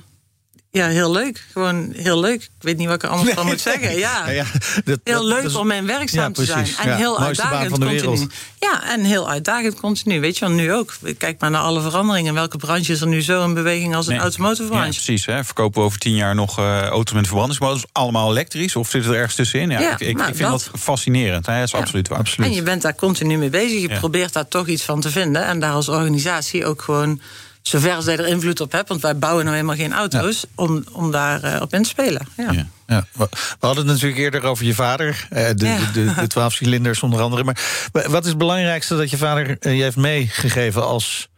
[0.73, 1.45] ja, heel leuk.
[1.53, 2.43] Gewoon heel leuk.
[2.43, 3.99] Ik weet niet wat ik er anders van moet zeggen.
[3.99, 4.31] Ja.
[4.31, 4.45] Ja,
[4.85, 6.67] dat- Heel dat- leuk dat is- om in werkzaam Ja, te zijn.
[6.83, 8.01] En Ja, heel uitdagend van de continu.
[8.11, 8.33] wereld.
[8.59, 10.21] Ja, en heel uitdagend continu.
[10.21, 10.95] Weet je wel, nu ook.
[11.19, 12.35] Kijk maar naar alle veranderingen.
[12.35, 14.23] Welke branche is er nu zo in beweging als een Nee.
[14.23, 14.91] automotive branche?
[14.93, 15.27] precies.
[15.27, 15.45] Hè.
[15.45, 17.85] Verkopen we over tien jaar nog eh auto's met verbrandingsmotors?
[17.93, 18.77] Allemaal elektrisch?
[18.77, 19.71] Of zit er ergens tussenin?
[19.71, 20.81] Ja, Ja, ik, ik, nou, ik vind dat, dat.
[20.81, 21.47] fascinerend.
[21.47, 21.55] hè.
[21.55, 21.79] Dat is Ja.
[21.79, 22.19] absoluut waar.
[22.19, 22.49] Absoluut.
[22.51, 23.81] En je bent daar continu mee bezig.
[23.81, 23.99] Je Ja.
[23.99, 25.45] probeert daar toch iets van te vinden.
[25.45, 27.21] En daar als organisatie ook gewoon,
[27.63, 28.89] zover als jij er invloed op hebt...
[28.89, 30.45] want wij bouwen nou helemaal geen auto's...
[30.55, 32.27] om, om daar eh, op in te spelen.
[32.37, 32.53] Ja.
[32.53, 32.67] Ja.
[32.87, 33.27] Ja, we
[33.61, 35.27] hadden het natuurlijk eerder over je vader.
[35.31, 35.79] eh, De, Ja.
[35.79, 37.45] de, de, de 12 cilinders onder andere.
[37.45, 37.59] Maar
[37.93, 41.29] wat is het belangrijkste dat je vader eh, je heeft meegegeven als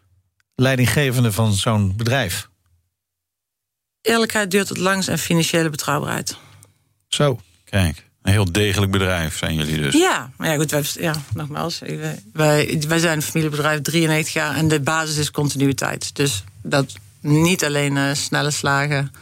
[0.54, 2.48] leidinggevende van zo'n bedrijf?
[4.00, 6.36] Eerlijkheid duurt het langst en financiële betrouwbaarheid.
[7.08, 7.40] Zo.
[7.64, 9.94] Kijk, een heel degelijk bedrijf zijn jullie dus.
[9.94, 14.56] Ja, maar ja, goed, wij, ja, nogmaals, wij, wij, wij zijn een familiebedrijf 93 jaar
[14.56, 16.16] en de basis is continuïteit.
[16.16, 19.12] Dus dat niet alleen eh, snelle slagen.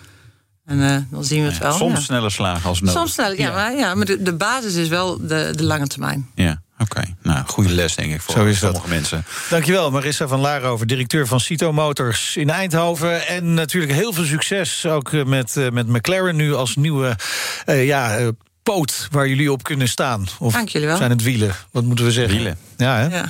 [0.64, 1.72] En eh, dan zien we het wel.
[1.72, 2.00] Soms ja.
[2.00, 2.96] snelle slagen als nodig.
[2.96, 6.30] Soms snel, ja, Maar, ja, maar de, de basis is wel de, de lange termijn.
[6.34, 7.00] Ja, oké.
[7.00, 8.72] Nou, Nou, goede les, denk ik, voor Zo is dat.
[8.72, 9.24] sommige mensen.
[9.50, 13.26] Dankjewel, Marissa van Laarhoven, directeur van Cito Motors in Eindhoven.
[13.26, 17.16] En natuurlijk heel veel succes ook eh, met, met McLaren nu als nieuwe
[17.64, 18.28] eh, ja, eh,
[18.62, 20.26] poot waar jullie op kunnen staan.
[20.38, 20.96] Of Dank jullie wel.
[20.96, 21.54] zijn het wielen?
[21.70, 22.34] Wat moeten we zeggen?
[22.36, 22.58] Wielen.
[22.76, 23.16] Ja, hè?
[23.16, 23.26] Ja.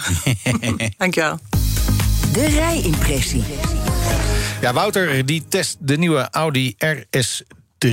[0.99, 1.39] Dankjewel.
[2.33, 3.45] De rijimpressie.
[4.61, 7.91] Ja, Wouter die test de nieuwe Audi RS3.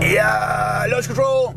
[0.00, 1.54] Ja, launch control.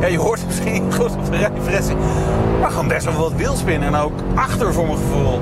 [0.00, 1.94] Ja, je hoort het misschien goed op de rijimpressie.
[2.60, 5.40] Maar gewoon best wel wat wielspinnen en ook achter voor mijn gevoel.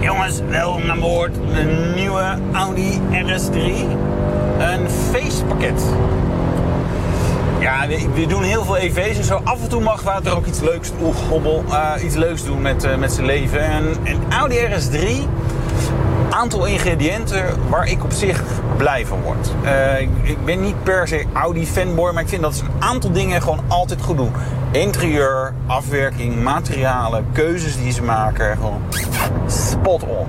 [0.00, 1.34] Jongens, welkom aan boord.
[1.34, 3.56] De nieuwe Audi RS3.
[4.58, 5.82] Een feestpakket.
[7.60, 9.40] Ja, we, we doen heel veel EV's en zo.
[9.44, 12.84] Af en toe mag Wouter ook iets leuks, oeh, hobbel, eh, iets leuks doen met,
[12.84, 13.60] eh, met zijn leven.
[13.60, 15.26] En, en Audi RS3,
[16.34, 18.42] aantal ingrediënten waar ik op zich
[18.76, 19.50] blij van word.
[19.64, 23.12] Eh, ik, ben niet per se Audi fanboy, maar ik vind dat ze een aantal
[23.12, 24.32] dingen gewoon altijd goed doen.
[24.70, 28.82] Interieur, afwerking, materialen, keuzes die ze maken, gewoon
[29.46, 30.26] spot on.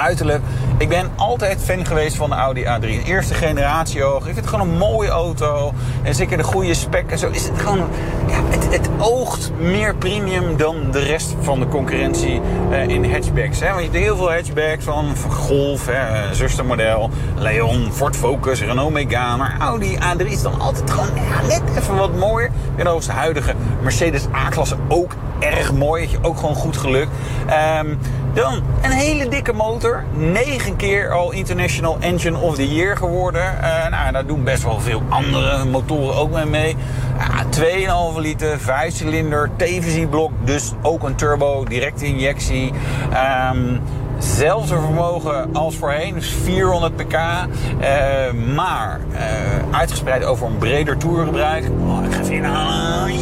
[0.00, 0.40] Uiterlijk.
[0.78, 2.82] Ik ben altijd fan geweest van de Audi A3.
[2.82, 4.18] Een eerste generatie oog.
[4.18, 5.72] Ik vind het gewoon een mooie auto.
[6.02, 7.28] En zeker de goede spec en zo.
[7.28, 7.88] Is het gewoon.
[8.28, 12.40] Ja, het, het oogt meer premium dan de rest van de concurrentie
[12.70, 13.60] eh, in hatchbacks.
[13.60, 13.66] Hè?
[13.66, 19.36] Want je hebt heel veel hatchbacks van Golf, hè, zustermodel, Leon, Ford Focus, Renault Megane.
[19.36, 21.08] Maar Audi A3 is dan altijd gewoon
[21.48, 22.50] net even wat mooier.
[22.76, 26.08] En de huidige Mercedes A-klasse ook erg mooi.
[26.22, 27.08] Ook gewoon goed geluk.
[27.46, 27.94] Ehm,
[28.34, 30.04] dan een hele dikke motor.
[30.14, 33.62] 9 keer al International Engine of the Year geworden.
[33.62, 36.76] Eh, nou, daar doen best wel veel andere motoren ook mee mee.
[37.18, 40.32] Ja, 2,5 liter, 5 cilinder, TVZ-blok.
[40.44, 42.72] Dus ook een turbo, directe injectie.
[43.12, 43.78] Ehm
[44.20, 47.12] Zelfde vermogen als voorheen, dus 400 pk.
[47.12, 51.70] eh, maar eh, uitgespreid over een breder toergebruik.
[51.86, 53.12] Oh, ik ga even inhalen.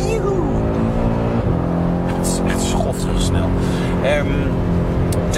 [2.06, 3.48] Het is echt schoftig snel.
[4.02, 4.26] Ehm,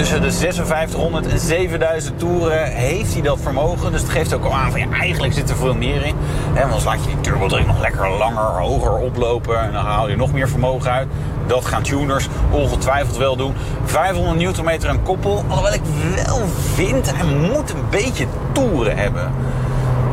[0.01, 3.91] tussen de 5600 en 7000 toeren heeft hij dat vermogen.
[3.91, 6.15] Dus het geeft ook al aan van ja, eigenlijk zit er veel meer in.
[6.53, 9.61] Want anders laat je die turbodruk nog lekker langer, hoger oplopen.
[9.61, 11.07] En dan haal je nog meer vermogen uit.
[11.47, 13.53] Dat gaan tuners ongetwijfeld wel doen.
[13.83, 15.43] 500 newtonmeter een koppel.
[15.47, 15.81] Alhoewel ik
[16.15, 19.31] wel vind, hij moet een beetje toeren hebben.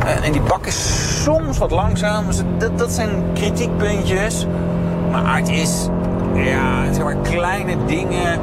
[0.05, 2.25] En en die bak is soms wat langzaam.
[2.25, 4.45] Dus dat, dat zijn kritiekpuntjes.
[5.11, 5.87] Maar het is,
[6.33, 8.39] ja, zeg maar kleine dingen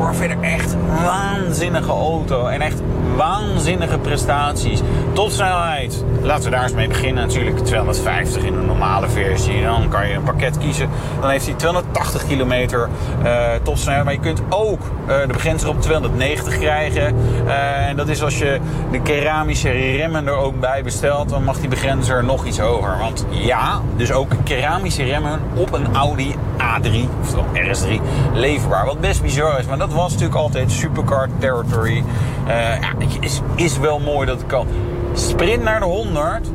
[0.00, 2.46] voor verder echt waanzinnige auto.
[2.46, 2.82] En echt
[3.16, 4.80] waanzinnige prestaties.
[5.12, 6.04] Topsnelheid.
[6.22, 7.26] Laten we daar eens mee beginnen.
[7.26, 9.62] Natuurlijk 250 in een normale versie.
[9.62, 10.88] Dan kan je een pakket kiezen.
[11.20, 12.88] Dan heeft hij 280 kilometer
[13.22, 14.04] eh, topsnelheid.
[14.04, 17.14] Maar je kunt ook eh, de begrenzer op 290 krijgen.
[17.46, 21.28] Eh, en dat is als je de keramische remmen er ook bij bestelt.
[21.28, 22.98] Dan mag die begrenzer nog iets hoger.
[22.98, 26.34] Want ja, dus ook keramische remmen op een Audi
[26.70, 28.00] A3, oftewel RS3,
[28.32, 28.86] leverbaar.
[28.86, 32.04] Wat best bizar is, maar dat was natuurlijk altijd supercar territory.
[32.46, 34.66] Eh, ja, is, is wel mooi dat het kan.
[35.12, 36.48] Sprint naar de 100,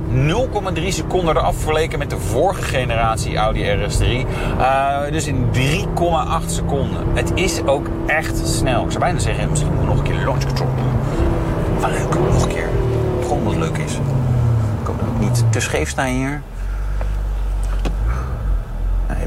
[0.77, 4.03] 0,3 seconden eraf vergeleken met de vorige generatie Audi RS3.
[4.59, 7.07] Eh, dus in 3,8 seconden.
[7.13, 8.83] Het is ook echt snel.
[8.83, 10.91] Ik zou bijna zeggen, misschien moet ik nog een keer launch control doen.
[11.81, 12.69] Maar leuk, nog een keer.
[13.21, 13.93] Gewoon omdat het leuk is.
[14.81, 16.41] Ik hoop dat ik niet te scheef sta hier.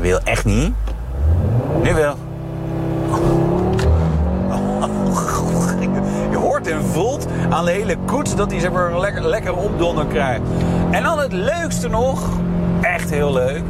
[0.01, 0.73] Wil echt niet.
[1.83, 2.15] Nu wel.
[6.31, 10.07] Je hoort en voelt aan de hele koets dat hij zeg maar lekker, lekker opdonder
[10.07, 10.41] krijgt.
[10.91, 12.29] En dan het leukste nog,
[12.81, 13.63] echt heel leuk.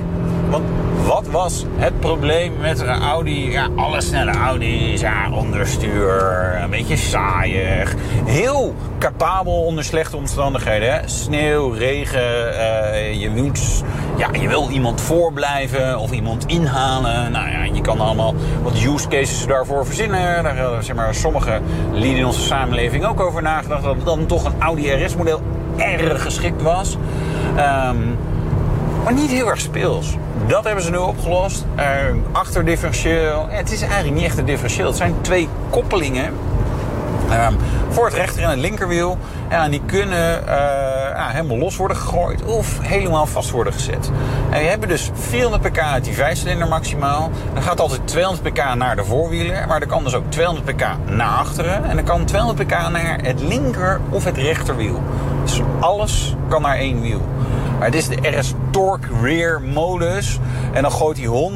[0.51, 0.65] Want
[1.07, 3.51] wat was het probleem met een Audi?
[3.51, 7.95] Ja, alle snelle Audi's, ja, onderstuur, een beetje saaiig.
[8.25, 10.93] Heel capabel onder slechte omstandigheden.
[10.93, 11.09] Hè?
[11.09, 13.85] Sneeuw, regen, eh, je, moet,
[14.17, 17.33] ja, je wil iemand voorblijven of iemand inhalen.
[17.33, 20.43] Nou ja, je kan allemaal wat use cases daarvoor verzinnen.
[20.43, 21.61] Daar hebben zeg maar, sommige
[21.93, 23.83] lieden in onze samenleving ook over nagedacht.
[23.83, 25.41] Dat dan toch een Audi RS-model
[25.77, 26.97] erg geschikt was.
[27.57, 27.97] Ehm,
[29.09, 30.17] maar niet heel erg speels.
[30.47, 31.67] Dat hebben ze nu opgelost.
[32.33, 33.47] Achterdifferentieel.
[33.49, 34.87] Het is eigenlijk niet echt een differentieel.
[34.87, 36.33] Het zijn twee koppelingen.
[37.31, 37.55] ehm,
[37.89, 39.19] voor het rechter en het linkerwiel.
[39.51, 40.55] Ja, die kunnen eh,
[41.17, 44.11] ja, helemaal los worden gegooid of helemaal vast worden gezet.
[44.51, 47.31] En we hebben dus 400 pk uit die vijfcilinder maximaal.
[47.55, 49.69] Dan gaat altijd 200 pk naar de voorwielen.
[49.69, 51.85] Maar er kan dus ook 200 pk naar achteren.
[51.85, 55.03] En dan kan 200 pk naar het linker of het rechterwiel.
[55.43, 57.23] Dus alles kan naar één wiel.
[57.79, 60.39] Maar het is de RS Torque Rear modus.
[60.73, 61.51] En dan gooit hij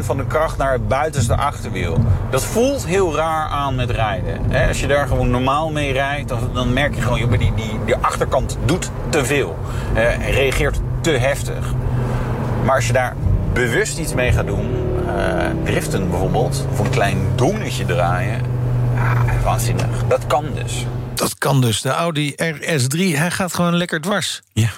[0.00, 1.98] 100% van de kracht naar het buitenste achterwiel.
[2.30, 4.40] Dat voelt heel raar aan met rijden.
[4.50, 7.18] Hè, Als je daar gewoon normaal mee rijdt, dan, dan merk je gewoon...
[7.18, 9.58] joh, die, die, die achterkant doet te veel.
[9.94, 11.72] Eh, reageert te heftig.
[12.64, 13.16] Maar als je daar
[13.52, 14.70] bewust iets mee gaat doen...
[15.16, 18.40] eh, driften bijvoorbeeld, of een klein dongetje draaien...
[18.94, 19.14] Ja,
[19.44, 19.86] waanzinnig.
[20.08, 20.86] Dat kan dus.
[21.14, 21.80] Dat kan dus.
[21.80, 24.42] De Audi RS3, hij gaat gewoon lekker dwars.
[24.52, 24.68] Ja.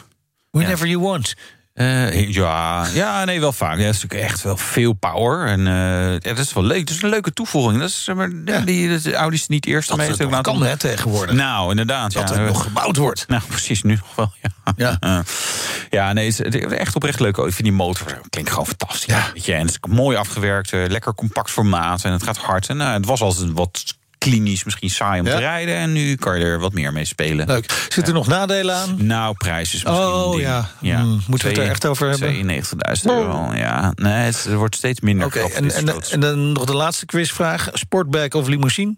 [0.58, 1.34] Whenever you want.
[1.76, 3.78] Eh, ja, ja, nee, wel vaak.
[3.78, 5.46] Ja, het is natuurlijk echt wel veel power.
[5.46, 6.78] En eh, ja, dat is wel leuk.
[6.78, 7.80] Het is een leuke toevoeging.
[7.80, 8.60] Dat is, zeg maar, ja.
[8.60, 11.34] die, de Audi is niet de eerste Dat het nog een kan, hè, tegenwoordig.
[11.34, 12.12] Nou, inderdaad.
[12.12, 12.34] Dat ja.
[12.34, 13.24] er nog gebouwd wordt.
[13.28, 14.32] Nou, precies, nu nog wel.
[14.76, 15.24] Ja, ja.
[15.98, 17.36] ja nee, het is echt oprecht leuk.
[17.36, 19.14] Ik vind die motor klinkt gewoon fantastisch.
[19.32, 22.68] Weet je, en het is mooi afgewerkt, eh, lekker compact formaat en het gaat hard.
[22.68, 23.96] En nou, het was altijd wat
[24.30, 25.32] klinisch, misschien saai om Ja?
[25.32, 25.74] te rijden.
[25.76, 27.46] En nu kan je er wat meer mee spelen.
[27.46, 27.70] Leuk.
[27.82, 28.96] Zitten er nog nadelen aan?
[29.06, 30.42] Nou, prijs is misschien Oh, een ding.
[30.80, 31.00] ja.
[31.00, 32.62] Hmm, moeten we het er echt over hebben?
[32.64, 33.92] 92.000 euro, ja.
[33.94, 37.68] Nee, het, er wordt steeds minder Oké, en, en, en dan nog de laatste quizvraag.
[37.72, 38.94] Sportback of limousine?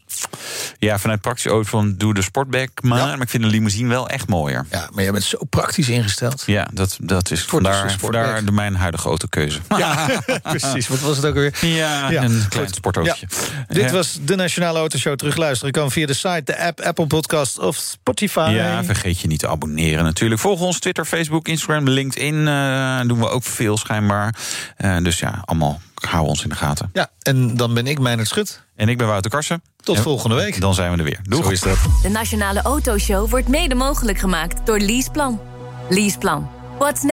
[0.78, 2.98] Ja, vanuit praktisch oog van doe de sportback maar.
[3.06, 4.66] Maar ik vind de limousine wel echt mooier.
[4.70, 6.42] Ja, maar jij bent zo praktisch ingesteld.
[6.46, 8.22] Ja, dat, dat is Voor vandaar, sportback.
[8.24, 9.58] vandaar de mijn huidige autokeuze.
[9.78, 10.08] Ja,
[10.42, 10.88] precies.
[10.88, 11.54] Wat was het ook alweer?
[11.60, 13.26] Ja, een klein sportautootje.
[13.68, 13.74] Ja.
[13.74, 15.17] Dit was de Nationale Autoshow.
[15.18, 18.50] Terugluisteren kan via de site, de app, Apple Podcast of Spotify.
[18.54, 20.40] Ja, vergeet je niet te abonneren natuurlijk.
[20.40, 22.48] Volg ons Twitter, Facebook, Instagram, LinkedIn.
[22.48, 24.34] eh, doen we ook veel schijnbaar.
[24.76, 26.90] Eh, dus ja, allemaal hou ons in de gaten.
[26.92, 28.62] Ja, en dan ben ik Meijnerd Schut.
[28.76, 29.62] En ik ben Wouter Karsen.
[29.82, 30.60] Tot En volgende week.
[30.60, 31.20] Dan zijn we er weer.
[31.22, 31.44] Doeg.
[31.44, 31.78] Zo is dat.
[32.02, 35.40] De Nationale Autoshow wordt mede mogelijk gemaakt door Leaseplan.
[35.88, 36.50] Leaseplan.
[36.78, 37.17] What's next?